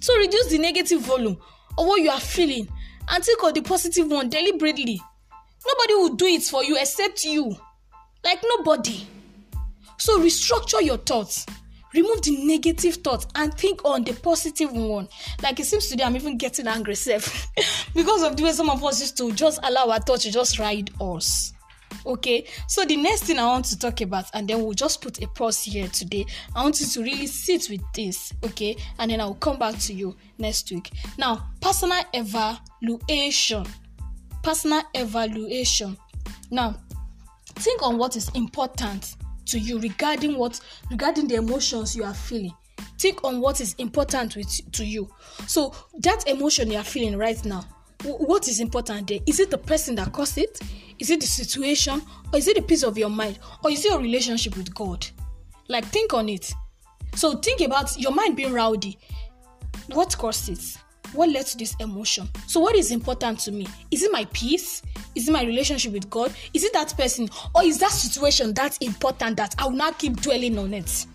So 0.00 0.16
reduce 0.16 0.46
the 0.48 0.58
negative 0.58 1.00
volume 1.00 1.36
of 1.76 1.86
what 1.86 2.00
you 2.02 2.10
are 2.10 2.20
feeling 2.20 2.68
and 3.08 3.24
take 3.24 3.42
on 3.42 3.54
the 3.54 3.62
positive 3.62 4.08
one 4.08 4.28
deliberately. 4.28 5.00
Nobody 5.66 5.94
will 5.94 6.14
do 6.14 6.26
it 6.26 6.42
for 6.42 6.64
you 6.64 6.76
except 6.78 7.24
you. 7.24 7.56
Like 8.24 8.42
nobody. 8.56 9.06
So 9.98 10.20
restructure 10.20 10.80
your 10.80 10.96
thoughts. 10.96 11.44
Remove 11.92 12.22
the 12.22 12.44
negative 12.44 12.96
thoughts 12.96 13.26
and 13.34 13.52
think 13.54 13.84
on 13.84 14.04
the 14.04 14.12
positive 14.12 14.72
one. 14.72 15.08
Like 15.42 15.58
it 15.58 15.64
seems 15.66 15.88
today, 15.88 16.04
I'm 16.04 16.16
even 16.16 16.36
getting 16.36 16.66
angry, 16.66 16.94
self, 16.94 17.48
because 17.94 18.22
of 18.22 18.36
the 18.36 18.44
way 18.44 18.52
some 18.52 18.70
of 18.70 18.84
us 18.84 19.00
used 19.00 19.16
to 19.18 19.32
just 19.32 19.58
allow 19.62 19.88
our 19.90 19.98
thoughts 19.98 20.24
to 20.24 20.30
just 20.30 20.58
ride 20.58 20.90
us. 21.00 21.52
Okay, 22.06 22.46
so 22.68 22.84
the 22.84 22.96
next 22.96 23.24
thing 23.24 23.38
I 23.38 23.46
want 23.46 23.64
to 23.66 23.78
talk 23.78 24.00
about, 24.02 24.26
and 24.34 24.46
then 24.46 24.62
we'll 24.62 24.72
just 24.72 25.00
put 25.00 25.22
a 25.22 25.26
pause 25.28 25.62
here 25.62 25.88
today. 25.88 26.26
I 26.54 26.62
want 26.62 26.80
you 26.80 26.86
to 26.86 27.02
really 27.02 27.26
sit 27.26 27.68
with 27.70 27.82
this, 27.94 28.32
okay, 28.44 28.76
and 28.98 29.10
then 29.10 29.20
I'll 29.20 29.34
come 29.34 29.58
back 29.58 29.78
to 29.80 29.92
you 29.92 30.14
next 30.38 30.70
week. 30.70 30.90
Now, 31.16 31.48
personal 31.60 32.02
evaluation. 32.12 33.66
Personal 34.42 34.82
evaluation. 34.94 35.96
Now, 36.50 36.76
think 37.56 37.82
on 37.82 37.98
what 37.98 38.14
is 38.14 38.28
important 38.30 39.16
to 39.48 39.58
you 39.58 39.78
regarding 39.80 40.36
what 40.38 40.60
regarding 40.90 41.28
the 41.28 41.34
emotions 41.36 41.96
you 41.96 42.04
are 42.04 42.14
feeling. 42.14 42.54
Think 42.98 43.24
on 43.24 43.40
what 43.40 43.60
is 43.60 43.74
important 43.78 44.36
with, 44.36 44.72
to 44.72 44.84
you. 44.84 45.08
So 45.46 45.74
that 46.00 46.28
emotion 46.28 46.70
you 46.70 46.78
are 46.78 46.84
feeling 46.84 47.16
right 47.16 47.42
now 47.44 47.64
what 48.04 48.48
is 48.48 48.60
important 48.60 49.08
there? 49.08 49.18
Is 49.26 49.40
it 49.40 49.50
the 49.50 49.58
person 49.58 49.96
that 49.96 50.12
caused 50.12 50.38
it? 50.38 50.58
Is 50.98 51.10
it 51.10 51.20
the 51.20 51.26
situation? 51.26 52.00
Or 52.32 52.38
is 52.38 52.48
it 52.48 52.56
the 52.56 52.62
peace 52.62 52.82
of 52.82 52.96
your 52.96 53.10
mind? 53.10 53.38
Or 53.64 53.70
is 53.70 53.84
it 53.84 53.90
your 53.90 54.00
relationship 54.00 54.56
with 54.56 54.74
god? 54.74 55.06
Like 55.68 55.84
think 55.86 56.14
on 56.14 56.28
it. 56.28 56.52
So 57.14 57.36
think 57.36 57.60
about 57.60 57.98
your 57.98 58.12
mind 58.12 58.36
being 58.36 58.52
rowdy. 58.52 58.98
What 59.88 60.16
caused 60.16 60.48
it 60.48 60.76
what 61.12 61.30
led 61.30 61.46
to 61.46 61.58
this 61.58 61.74
emotion? 61.80 62.28
So 62.46 62.60
what 62.60 62.74
is 62.76 62.90
important 62.90 63.40
to 63.40 63.52
me? 63.52 63.66
Is 63.90 64.02
it 64.02 64.12
my 64.12 64.24
peace? 64.32 64.82
Is 65.14 65.28
it 65.28 65.32
my 65.32 65.44
relationship 65.44 65.92
with 65.92 66.08
god? 66.10 66.32
Is 66.54 66.64
it 66.64 66.72
that 66.72 66.94
person? 66.96 67.28
Or 67.54 67.62
is 67.62 67.78
that 67.78 67.90
situation 67.90 68.54
that 68.54 68.80
important 68.82 69.36
that 69.36 69.54
i 69.58 69.64
will 69.64 69.72
not 69.72 69.98
keep 69.98 70.20
dwelling 70.20 70.58
on 70.58 70.74
it? 70.74 71.06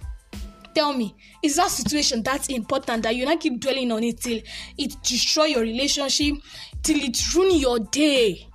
Tell 0.74 0.94
me 0.94 1.16
is 1.44 1.58
that 1.58 1.70
situation 1.70 2.24
that 2.24 2.50
important 2.50 3.04
that 3.04 3.16
you 3.16 3.26
not 3.26 3.40
keep 3.40 3.60
dwelling 3.60 3.92
on 3.92 4.04
it 4.04 4.20
till 4.22 4.42
it 4.78 4.96
destroy 5.04 5.46
your 5.46 5.62
relationship 5.62 6.36
till 6.82 6.98
it 7.00 7.36
ruin 7.36 7.58
your 7.58 7.80
day? 7.80 8.48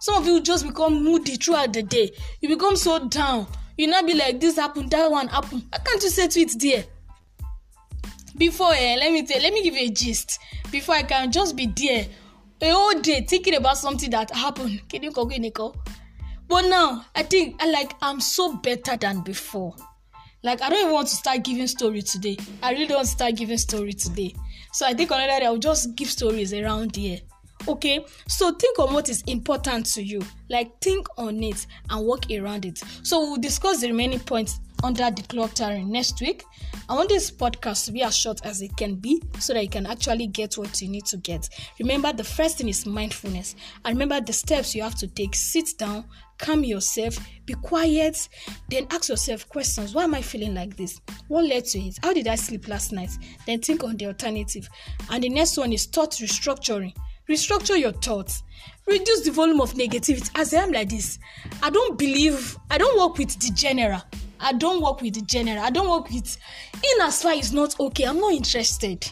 Some 0.00 0.16
of 0.16 0.26
you 0.26 0.40
just 0.40 0.66
become 0.66 1.02
moody 1.02 1.36
throughout 1.36 1.72
the 1.72 1.82
day. 1.82 2.10
You 2.40 2.48
become 2.50 2.76
so 2.76 3.08
down. 3.08 3.46
You 3.76 3.86
not 3.86 4.06
be 4.06 4.14
like 4.14 4.40
this 4.40 4.56
happen 4.56 4.88
that 4.88 5.10
one 5.10 5.28
happen 5.28 5.62
how 5.72 5.78
can't 5.78 6.02
you 6.02 6.10
say 6.10 6.26
to 6.26 6.40
it 6.40 6.52
there 6.58 6.84
before 8.38 8.72
eh 8.74 8.96
let 8.98 9.12
me 9.12 9.26
tell 9.26 9.40
let 9.42 9.52
me 9.52 9.62
give 9.62 9.74
you 9.74 9.88
a 9.88 9.90
gist. 9.90 10.38
Before 10.70 10.94
i 10.94 11.02
can 11.02 11.32
just 11.32 11.56
be 11.56 11.66
there 11.66 12.06
a 12.60 12.70
whole 12.70 13.00
day 13.00 13.20
thinking 13.22 13.54
about 13.54 13.78
something 13.78 14.10
that 14.10 14.30
happened. 14.30 14.80
But 16.48 16.62
now 16.62 17.04
i 17.14 17.22
think 17.22 17.62
i 17.62 17.70
like 17.70 17.94
i'm 18.00 18.20
so 18.20 18.56
better 18.56 18.96
than 18.96 19.22
before. 19.22 19.74
Like 20.42 20.62
i 20.62 20.70
don't 20.70 20.80
even 20.80 20.92
want 20.92 21.08
to 21.08 21.16
start 21.16 21.42
giving 21.44 21.66
story 21.66 22.02
today. 22.02 22.36
I 22.62 22.72
really 22.72 22.86
don't 22.86 22.98
want 22.98 23.08
to 23.08 23.14
start 23.14 23.34
giving 23.34 23.58
story 23.58 23.92
today. 23.92 24.34
So 24.72 24.86
i 24.86 24.94
think 24.94 25.10
another 25.10 25.40
day 25.40 25.46
i'll 25.46 25.58
just 25.58 25.94
give 25.96 26.08
stories 26.08 26.52
around 26.52 26.94
here. 26.96 27.18
Okay? 27.66 28.04
So 28.28 28.52
think 28.52 28.78
on 28.78 28.94
what 28.94 29.08
is 29.08 29.22
important 29.26 29.86
to 29.94 30.02
you. 30.02 30.22
Like 30.48 30.80
think 30.80 31.06
on 31.18 31.42
it 31.42 31.66
and 31.90 32.06
work 32.06 32.30
around 32.30 32.64
it. 32.64 32.78
So 33.02 33.20
we'll 33.20 33.36
discuss 33.36 33.80
the 33.80 33.88
remaining 33.88 34.20
points 34.20 34.60
under 34.84 35.10
the 35.10 35.22
clock 35.22 35.50
decluttering 35.50 35.88
next 35.88 36.20
week. 36.20 36.44
I 36.88 36.94
want 36.94 37.08
this 37.08 37.30
podcast 37.30 37.84
to 37.86 37.92
be 37.92 38.02
as 38.02 38.16
short 38.16 38.44
as 38.44 38.62
it 38.62 38.76
can 38.76 38.94
be 38.94 39.22
so 39.38 39.52
that 39.54 39.62
you 39.62 39.68
can 39.68 39.86
actually 39.86 40.26
get 40.26 40.54
what 40.56 40.80
you 40.80 40.88
need 40.88 41.06
to 41.06 41.16
get. 41.16 41.48
Remember 41.78 42.12
the 42.12 42.24
first 42.24 42.58
thing 42.58 42.68
is 42.68 42.86
mindfulness. 42.86 43.54
And 43.84 43.98
remember 43.98 44.24
the 44.24 44.32
steps 44.32 44.74
you 44.74 44.82
have 44.82 44.94
to 44.96 45.06
take 45.08 45.34
sit 45.34 45.70
down 45.78 46.04
calm 46.38 46.62
yourself 46.62 47.18
be 47.46 47.54
quiet 47.54 48.28
then 48.70 48.86
ask 48.90 49.08
yourself 49.08 49.48
questions. 49.48 49.94
Why 49.94 50.04
am 50.04 50.14
i 50.14 50.22
feeling 50.22 50.54
like 50.54 50.76
this? 50.76 51.00
What 51.26 51.44
led 51.44 51.64
to 51.66 51.78
it? 51.80 51.98
How 52.02 52.12
did 52.12 52.28
i 52.28 52.36
sleep 52.36 52.68
last 52.68 52.92
night? 52.92 53.10
Then 53.46 53.60
think 53.60 53.84
on 53.84 53.96
the 53.96 54.06
alternative. 54.06 54.68
And 55.10 55.22
the 55.22 55.28
next 55.28 55.56
one 55.56 55.72
is 55.72 55.86
thought 55.86 56.12
restructuring. 56.12 56.94
Restructure 57.28 57.78
your 57.78 57.92
thoughts. 57.92 58.42
Reduce 58.86 59.20
the 59.22 59.32
volume 59.32 59.60
of 59.60 59.74
negativity. 59.74 60.30
As 60.34 60.54
i 60.54 60.62
am 60.62 60.72
like 60.72 60.88
this 60.88 61.18
i 61.62 61.70
don't 61.70 61.98
believe 61.98 62.56
i 62.70 62.78
don't 62.78 62.98
work 62.98 63.18
with 63.18 63.38
the 63.40 63.50
general 63.52 64.00
i 64.40 64.52
don't 64.52 64.82
work 64.82 65.00
with 65.00 65.14
the 65.14 65.22
general. 65.22 65.58
I 65.62 65.70
don't 65.70 65.88
work 65.88 66.10
with 66.10 66.36
in 66.76 67.02
as 67.02 67.22
far 67.22 67.34
it's 67.34 67.52
not 67.52 67.78
okay 67.80 68.04
i'm 68.04 68.20
not 68.20 68.32
interested. 68.32 69.10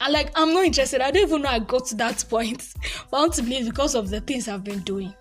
I 0.00 0.10
like 0.10 0.30
i'm 0.34 0.52
not 0.52 0.64
interested. 0.64 1.00
I 1.00 1.10
don't 1.10 1.22
even 1.22 1.42
know 1.42 1.50
i 1.50 1.58
got 1.58 1.86
to 1.86 1.94
that 1.96 2.24
point. 2.28 2.72
But 3.10 3.16
i 3.16 3.20
want 3.20 3.34
to 3.34 3.42
believe 3.42 3.66
because 3.66 3.94
of 3.94 4.10
the 4.10 4.20
things 4.20 4.48
i've 4.48 4.64
been 4.64 4.80
doing. 4.80 5.14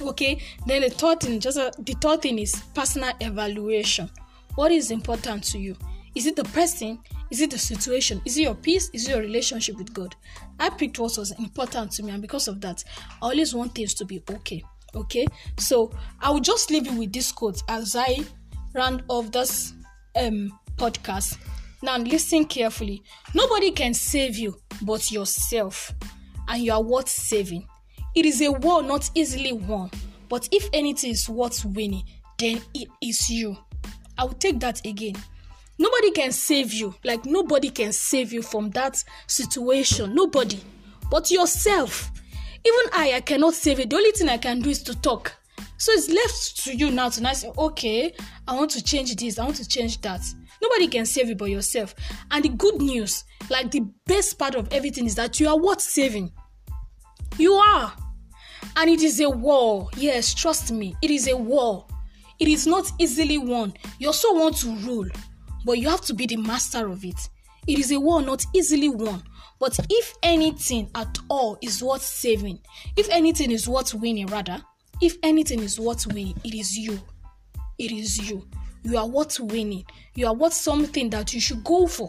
Okay? 0.00 0.40
Then 0.66 0.82
the 0.82 0.90
third 0.90 1.20
thing 1.20 1.40
just 1.40 1.58
uh, 1.58 1.70
the 1.78 1.94
third 1.94 2.22
thing 2.22 2.38
is 2.38 2.54
personal 2.74 3.12
evaluation. 3.20 4.10
What 4.54 4.70
is 4.72 4.90
important 4.90 5.44
to 5.44 5.58
you? 5.58 5.76
Is 6.14 6.26
it 6.26 6.36
the 6.36 6.44
person? 6.44 7.00
Is 7.30 7.40
it 7.40 7.50
the 7.50 7.58
situation? 7.58 8.22
Is 8.24 8.38
it 8.38 8.42
your 8.42 8.54
peace? 8.54 8.88
Is 8.92 9.08
it 9.08 9.10
your 9.10 9.20
relationship 9.20 9.76
with 9.76 9.92
God? 9.92 10.14
I 10.60 10.70
picked 10.70 10.98
what 11.00 11.18
was 11.18 11.32
important 11.32 11.90
to 11.92 12.04
me, 12.04 12.12
and 12.12 12.22
because 12.22 12.46
of 12.46 12.60
that, 12.60 12.84
I 13.20 13.26
always 13.30 13.54
want 13.54 13.74
things 13.74 13.94
to 13.94 14.04
be 14.04 14.22
okay. 14.30 14.62
Okay, 14.94 15.26
so 15.58 15.90
I 16.20 16.30
will 16.30 16.40
just 16.40 16.70
leave 16.70 16.86
you 16.86 16.98
with 16.98 17.12
this 17.12 17.32
quote 17.32 17.62
as 17.68 17.96
I 17.96 18.24
round 18.74 19.02
off 19.08 19.30
this 19.32 19.72
um 20.16 20.58
podcast. 20.76 21.38
Now 21.82 21.98
listen 21.98 22.44
carefully. 22.46 23.02
Nobody 23.34 23.70
can 23.70 23.94
save 23.94 24.36
you 24.36 24.56
but 24.82 25.10
yourself, 25.10 25.92
and 26.48 26.62
you 26.62 26.72
are 26.72 26.82
worth 26.82 27.08
saving. 27.08 27.66
It 28.14 28.26
is 28.26 28.40
a 28.42 28.50
war 28.52 28.82
not 28.82 29.10
easily 29.14 29.52
won, 29.52 29.90
but 30.28 30.48
if 30.52 30.68
anything 30.72 31.10
is 31.10 31.28
worth 31.28 31.64
winning, 31.64 32.04
then 32.38 32.60
it 32.72 32.88
is 33.02 33.28
you. 33.28 33.56
I 34.16 34.24
will 34.24 34.34
take 34.34 34.60
that 34.60 34.84
again 34.86 35.14
nobody 35.78 36.10
can 36.10 36.32
save 36.32 36.72
you 36.72 36.94
like 37.04 37.24
nobody 37.24 37.70
can 37.70 37.92
save 37.92 38.32
you 38.32 38.42
from 38.42 38.70
that 38.70 39.02
situation 39.26 40.14
nobody 40.14 40.60
but 41.10 41.30
yourself 41.30 42.10
even 42.64 42.90
i 42.92 43.12
i 43.14 43.20
cannot 43.20 43.54
save 43.54 43.80
it. 43.80 43.90
The 43.90 43.96
only 43.96 44.12
thing 44.12 44.28
i 44.28 44.38
can 44.38 44.60
do 44.60 44.70
is 44.70 44.82
to 44.84 44.94
talk. 45.00 45.32
So 45.76 45.92
it's 45.92 46.08
left 46.08 46.64
to 46.64 46.76
you 46.76 46.90
now 46.90 47.08
to 47.10 47.20
now 47.20 47.32
say 47.32 47.50
okay 47.58 48.14
i 48.46 48.54
want 48.54 48.70
to 48.70 48.82
change 48.82 49.14
this 49.16 49.38
i 49.38 49.44
want 49.44 49.56
to 49.56 49.68
change 49.68 50.00
that. 50.02 50.20
Nobody 50.62 50.88
can 50.88 51.04
save 51.04 51.28
you 51.28 51.34
but 51.34 51.50
yourself. 51.50 51.94
And 52.30 52.44
the 52.44 52.48
good 52.48 52.80
news 52.80 53.24
like 53.50 53.70
the 53.70 53.80
best 54.06 54.38
part 54.38 54.54
of 54.54 54.72
everything 54.72 55.06
is 55.06 55.14
that 55.16 55.38
you 55.40 55.48
are 55.48 55.58
worth 55.58 55.80
saving. 55.80 56.32
You 57.38 57.54
are. 57.54 57.92
And 58.76 58.88
it 58.88 59.02
is 59.02 59.20
a 59.20 59.28
war. 59.28 59.88
Yes 59.96 60.32
trust 60.34 60.72
me 60.72 60.96
it 61.02 61.10
is 61.10 61.28
a 61.28 61.36
war. 61.36 61.86
It 62.40 62.48
is 62.48 62.66
not 62.66 62.90
easily 62.98 63.38
won. 63.38 63.74
You 63.98 64.08
also 64.08 64.34
want 64.34 64.56
to 64.58 64.74
rule 64.76 65.08
but 65.64 65.78
you 65.78 65.88
have 65.88 66.02
to 66.02 66.14
be 66.14 66.26
the 66.26 66.36
master 66.36 66.88
of 66.88 67.04
it. 67.04 67.28
It 67.66 67.78
is 67.78 67.90
a 67.92 67.98
war 67.98 68.20
not 68.22 68.44
easily 68.52 68.90
won, 68.90 69.22
but 69.58 69.78
if 69.88 70.14
anything 70.22 70.90
at 70.94 71.18
all 71.28 71.58
is 71.62 71.82
worth 71.82 72.02
saving, 72.02 72.58
if 72.96 73.08
anything 73.10 73.50
is 73.50 73.68
worth 73.68 73.94
winning, 73.94 74.26
rather, 74.26 74.62
if 75.00 75.16
anything 75.22 75.60
is 75.60 75.78
worth 75.78 76.06
winning, 76.06 76.34
it 76.44 76.54
is 76.54 76.76
you. 76.76 77.00
It 77.78 77.90
is 77.92 78.28
you. 78.28 78.46
You 78.82 78.98
are 78.98 79.06
worth 79.06 79.40
winning. 79.40 79.84
You 80.14 80.26
are 80.26 80.34
worth 80.34 80.52
something 80.52 81.10
that 81.10 81.32
you 81.34 81.40
should 81.40 81.64
go 81.64 81.86
for. 81.86 82.08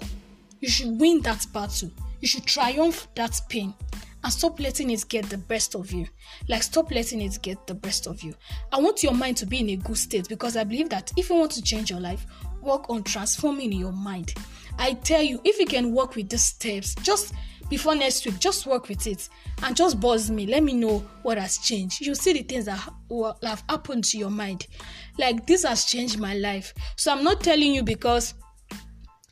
You 0.59 0.69
should 0.69 0.99
win 0.99 1.21
that 1.21 1.45
battle. 1.53 1.91
You 2.21 2.27
should 2.27 2.45
triumph 2.45 3.07
that 3.15 3.39
pain. 3.49 3.73
and 4.25 4.33
stop 4.33 4.59
letting 4.59 4.89
it 4.89 5.05
get 5.07 5.29
the 5.29 5.37
best 5.37 5.75
of 5.75 5.91
you. 5.91 6.07
Like, 6.49 6.63
stop 6.63 6.89
letting 6.89 7.21
it 7.21 7.37
get 7.43 7.67
the 7.67 7.75
best 7.75 8.07
of 8.07 8.23
you. 8.23 8.33
I 8.71 8.79
want 8.79 9.03
your 9.03 9.13
mind 9.13 9.37
to 9.37 9.45
be 9.45 9.59
in 9.59 9.69
a 9.69 9.75
good 9.75 9.97
state 9.97 10.27
because 10.27 10.57
I 10.57 10.63
believe 10.63 10.89
that 10.89 11.13
if 11.15 11.29
you 11.29 11.35
want 11.35 11.51
to 11.51 11.61
change 11.61 11.91
your 11.91 11.99
life, 11.99 12.25
work 12.59 12.89
on 12.89 13.03
transforming 13.03 13.71
your 13.71 13.91
mind. 13.91 14.33
I 14.77 14.93
tell 14.93 15.21
you, 15.21 15.39
if 15.43 15.59
you 15.59 15.65
can 15.65 15.93
work 15.93 16.15
with 16.15 16.29
these 16.29 16.43
steps, 16.43 16.95
just 16.95 17.33
before 17.69 17.95
next 17.95 18.25
week, 18.25 18.39
just 18.39 18.67
work 18.67 18.89
with 18.89 19.07
it 19.07 19.27
and 19.63 19.75
just 19.75 19.99
buzz 19.99 20.29
me. 20.29 20.45
Let 20.45 20.63
me 20.63 20.73
know 20.73 20.99
what 21.23 21.37
has 21.37 21.57
changed. 21.57 22.01
You'll 22.01 22.15
see 22.15 22.33
the 22.33 22.43
things 22.43 22.65
that 22.65 22.77
have 23.43 23.63
happened 23.69 24.03
to 24.05 24.17
your 24.17 24.29
mind. 24.29 24.67
Like, 25.17 25.47
this 25.47 25.63
has 25.63 25.85
changed 25.85 26.19
my 26.19 26.35
life. 26.35 26.73
So, 26.95 27.11
I'm 27.11 27.23
not 27.23 27.41
telling 27.41 27.73
you 27.73 27.83
because 27.83 28.35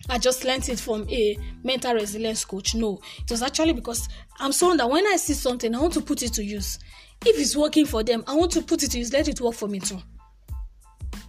I 0.09 0.17
just 0.17 0.43
learned 0.43 0.67
it 0.67 0.79
from 0.79 1.07
a 1.09 1.38
mental 1.63 1.93
resilience 1.93 2.43
coach. 2.43 2.75
No, 2.75 3.00
it 3.19 3.31
was 3.31 3.41
actually 3.41 3.73
because 3.73 4.09
I'm 4.39 4.51
someone 4.51 4.77
that 4.77 4.89
when 4.89 5.05
I 5.07 5.15
see 5.17 5.33
something, 5.33 5.73
I 5.73 5.79
want 5.79 5.93
to 5.93 6.01
put 6.01 6.23
it 6.23 6.33
to 6.33 6.43
use. 6.43 6.79
If 7.25 7.39
it's 7.39 7.55
working 7.55 7.85
for 7.85 8.03
them, 8.03 8.23
I 8.27 8.35
want 8.35 8.51
to 8.53 8.62
put 8.62 8.83
it 8.83 8.91
to 8.91 8.97
use. 8.97 9.13
Let 9.13 9.27
it 9.27 9.39
work 9.39 9.53
for 9.53 9.67
me 9.67 9.79
too. 9.79 10.00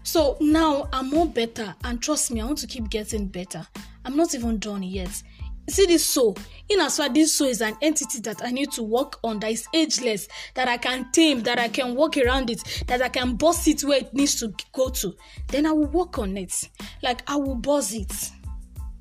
So 0.03 0.37
now 0.41 0.89
I'm 0.93 1.09
more 1.11 1.27
better, 1.27 1.75
and 1.85 2.03
trust 2.03 2.31
me, 2.31 2.41
I 2.41 2.47
want 2.47 2.59
to 2.59 2.67
keep 2.67 2.91
getting 2.91 3.27
better. 3.27 3.67
I'm 4.05 4.17
not 4.17 4.35
even 4.35 4.59
done 4.59 4.83
yet. 4.83 5.23
See 5.69 5.87
this 5.87 6.05
soul. 6.05 6.37
In 6.69 6.81
as 6.81 6.99
far 6.99 7.09
this 7.09 7.35
soul 7.35 7.49
is 7.49 7.63
an 7.63 7.77
entity 7.81 8.21
that 8.21 8.45
I 8.45 8.51
need 8.51 8.71
to 8.73 8.83
work 8.83 9.19
on, 9.25 9.41
that 9.41 9.51
is 9.51 9.67
ageless, 9.73 10.29
that 10.55 10.69
I 10.69 10.77
can 10.77 11.11
tame, 11.13 11.43
that 11.45 11.59
I 11.59 11.69
can 11.69 11.95
walk 11.95 12.19
around 12.19 12.51
it, 12.51 12.85
that 12.87 13.01
I 13.01 13.09
can 13.09 13.37
boss 13.37 13.67
it 13.67 13.83
where 13.83 13.99
it 13.99 14.13
needs 14.13 14.39
to 14.41 14.53
go 14.73 14.91
to. 14.91 15.15
Then 15.49 15.65
I 15.67 15.73
will 15.73 15.87
work 15.87 16.19
on 16.19 16.37
it. 16.37 16.69
Like 17.03 17.23
I 17.27 17.37
will 17.37 17.55
boss 17.55 17.93
it. 17.93 18.31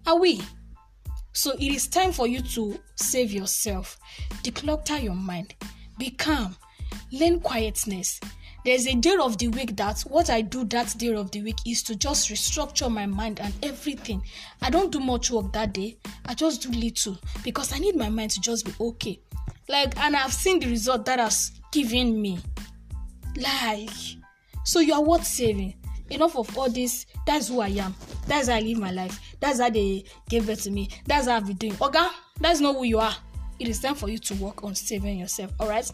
Are 0.07 0.19
we? 0.19 0.41
So 1.33 1.51
it 1.53 1.73
is 1.73 1.87
time 1.87 2.11
for 2.11 2.27
you 2.27 2.41
to 2.41 2.79
save 2.95 3.31
yourself, 3.31 3.97
declutter 4.43 5.01
your 5.01 5.15
mind, 5.15 5.55
be 5.97 6.11
calm, 6.11 6.55
learn 7.11 7.39
quietness. 7.39 8.19
There's 8.63 8.87
a 8.87 8.95
day 8.95 9.17
of 9.19 9.37
the 9.37 9.49
week 9.49 9.75
that 9.75 10.01
what 10.01 10.29
I 10.29 10.39
do 10.41 10.63
that 10.65 10.97
day 10.97 11.13
of 11.13 11.31
the 11.31 11.41
week 11.41 11.57
is 11.65 11.83
to 11.83 11.95
just 11.95 12.29
restructure 12.29 12.89
my 12.89 13.05
mind 13.05 13.41
and 13.41 13.53
everything. 13.61 14.23
I 14.61 14.69
don't 14.69 14.89
do 14.91 15.01
much 15.01 15.31
work 15.31 15.51
that 15.51 15.73
day, 15.73 15.97
I 16.25 16.33
just 16.33 16.61
do 16.61 16.69
little 16.69 17.17
because 17.43 17.73
I 17.73 17.79
need 17.79 17.97
my 17.97 18.07
mind 18.07 18.31
to 18.31 18.39
just 18.41 18.65
be 18.65 18.73
okay. 18.79 19.19
Like, 19.67 19.97
and 19.99 20.15
I've 20.15 20.33
seen 20.33 20.59
the 20.59 20.67
result 20.67 21.05
that 21.05 21.19
has 21.19 21.51
given 21.73 22.21
me. 22.21 22.39
Like, 23.35 23.89
so 24.63 24.79
you 24.79 24.93
are 24.93 25.03
worth 25.03 25.25
saving. 25.27 25.73
Enough 26.09 26.37
of 26.37 26.57
all 26.57 26.69
this. 26.69 27.05
That's 27.25 27.49
who 27.49 27.59
I 27.59 27.69
am. 27.69 27.95
That's 28.27 28.47
how 28.47 28.55
I 28.55 28.59
live 28.59 28.77
my 28.77 28.91
life. 28.91 29.19
That's 29.39 29.59
how 29.59 29.69
they 29.69 30.05
gave 30.29 30.45
birth 30.45 30.63
to 30.63 30.71
me. 30.71 30.89
That's 31.05 31.27
how 31.27 31.37
I've 31.37 31.47
been 31.47 31.57
doing. 31.57 31.75
Okay, 31.81 32.05
that's 32.39 32.59
not 32.59 32.75
who 32.75 32.83
you 32.83 32.99
are. 32.99 33.15
It 33.59 33.67
is 33.67 33.79
time 33.79 33.95
for 33.95 34.09
you 34.09 34.17
to 34.19 34.35
work 34.35 34.63
on 34.63 34.75
saving 34.75 35.19
yourself. 35.19 35.51
All 35.59 35.67
right. 35.67 35.89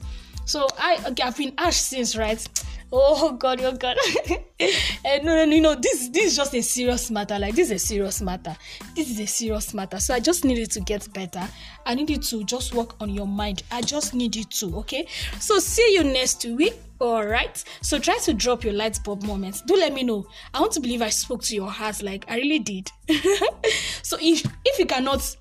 So 0.49 0.65
I 0.79 0.97
okay, 1.09 1.21
I've 1.21 1.37
been 1.37 1.53
asked 1.59 1.89
since 1.89 2.15
right. 2.17 2.43
Oh 2.91 3.33
God, 3.33 3.61
oh 3.61 3.71
God. 3.71 3.97
and 4.27 4.41
eh, 5.05 5.19
no, 5.21 5.35
no, 5.35 5.45
no, 5.45 5.59
no. 5.59 5.75
This 5.75 6.09
this 6.09 6.31
is 6.31 6.35
just 6.35 6.55
a 6.55 6.61
serious 6.63 7.11
matter. 7.11 7.37
Like 7.37 7.53
this 7.53 7.69
is 7.69 7.83
a 7.83 7.85
serious 7.87 8.19
matter. 8.19 8.57
This 8.95 9.11
is 9.11 9.19
a 9.19 9.27
serious 9.27 9.75
matter. 9.75 9.99
So 9.99 10.11
I 10.15 10.19
just 10.19 10.45
needed 10.45 10.71
to 10.71 10.79
get 10.79 11.07
better. 11.13 11.47
I 11.85 11.93
needed 11.93 12.23
to 12.23 12.43
just 12.45 12.73
work 12.73 12.99
on 12.99 13.11
your 13.11 13.27
mind. 13.27 13.61
I 13.71 13.81
just 13.81 14.15
need 14.15 14.35
you 14.35 14.43
to. 14.43 14.77
Okay. 14.77 15.05
So 15.39 15.59
see 15.59 15.93
you 15.93 16.03
next 16.03 16.43
week. 16.45 16.73
All 16.99 17.23
right. 17.23 17.63
So 17.81 17.99
try 17.99 18.17
to 18.23 18.33
drop 18.33 18.63
your 18.63 18.73
light 18.73 18.99
bulb 19.03 19.21
moments. 19.21 19.61
Do 19.61 19.75
let 19.75 19.93
me 19.93 20.01
know. 20.01 20.25
I 20.55 20.61
want 20.61 20.71
to 20.71 20.79
believe 20.79 21.03
I 21.03 21.09
spoke 21.09 21.43
to 21.43 21.55
your 21.55 21.69
heart. 21.69 22.01
Like 22.01 22.25
I 22.27 22.37
really 22.37 22.57
did. 22.57 22.89
so 24.01 24.17
if 24.19 24.43
if 24.65 24.79
you 24.79 24.87
cannot 24.87 25.35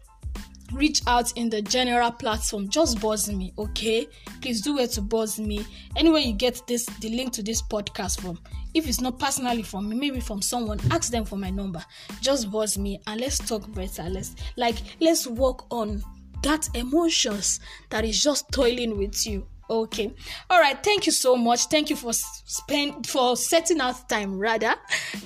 reach 0.73 1.03
out 1.07 1.33
in 1.37 1.49
the 1.49 1.63
general 1.63 2.11
platform 2.11 2.69
just 2.69 3.01
buzz 3.01 3.31
me 3.31 3.53
okay? 3.59 4.09
Please 4.41 4.61
do 4.61 4.79
it 4.79 4.91
to 4.93 5.03
buzz 5.03 5.39
me. 5.39 5.65
Anywhere 5.97 6.21
you 6.21 6.33
get 6.33 6.63
this 6.67 6.87
the 7.01 7.09
link 7.11 7.33
to 7.35 7.43
this 7.43 7.63
podcast 7.63 8.21
from. 8.21 8.39
If 8.75 8.87
it's 8.87 9.01
not 9.01 9.19
personally 9.19 9.63
from 9.63 9.89
me 9.89 9.97
maybe 9.97 10.21
from 10.21 10.43
someone 10.43 10.79
ask 10.91 11.11
them 11.11 11.25
for 11.25 11.37
my 11.37 11.51
number. 11.51 11.85
Just 12.21 12.51
buzz 12.51 12.79
me 12.79 13.01
and 13.07 13.21
let's 13.21 13.39
talk 13.39 13.71
better. 13.73 14.05
Let's 14.05 14.35
like 14.57 14.77
let's 15.01 15.27
work 15.27 15.65
on 15.73 16.03
that 16.43 16.69
emotions 16.75 17.61
that 17.91 18.05
is 18.05 18.23
just 18.23 18.51
toiling 18.53 18.97
with 18.99 19.27
you 19.27 19.47
okay? 19.71 20.15
All 20.51 20.61
right 20.61 20.83
thank 20.83 21.07
you 21.07 21.13
so 21.13 21.37
much. 21.37 21.67
Thank 21.67 21.91
you 21.91 21.97
for 21.97 22.13
spend 22.13 23.07
for 23.07 23.37
setting 23.37 23.81
out 23.81 24.09
time 24.09 24.39
rather 24.39 24.75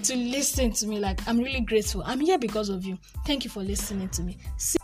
to 0.04 0.16
listen 0.16 0.72
to 0.72 0.86
me. 0.86 0.98
Like 0.98 1.20
i'm 1.28 1.38
really 1.38 1.60
grateful. 1.60 2.02
I'm 2.04 2.20
here 2.20 2.38
because 2.38 2.68
of 2.68 2.84
you. 2.84 2.98
Thank 3.26 3.44
you 3.44 3.50
for 3.50 3.60
listening 3.62 4.08
to 4.10 4.22
me. 4.22 4.38
See 4.56 4.81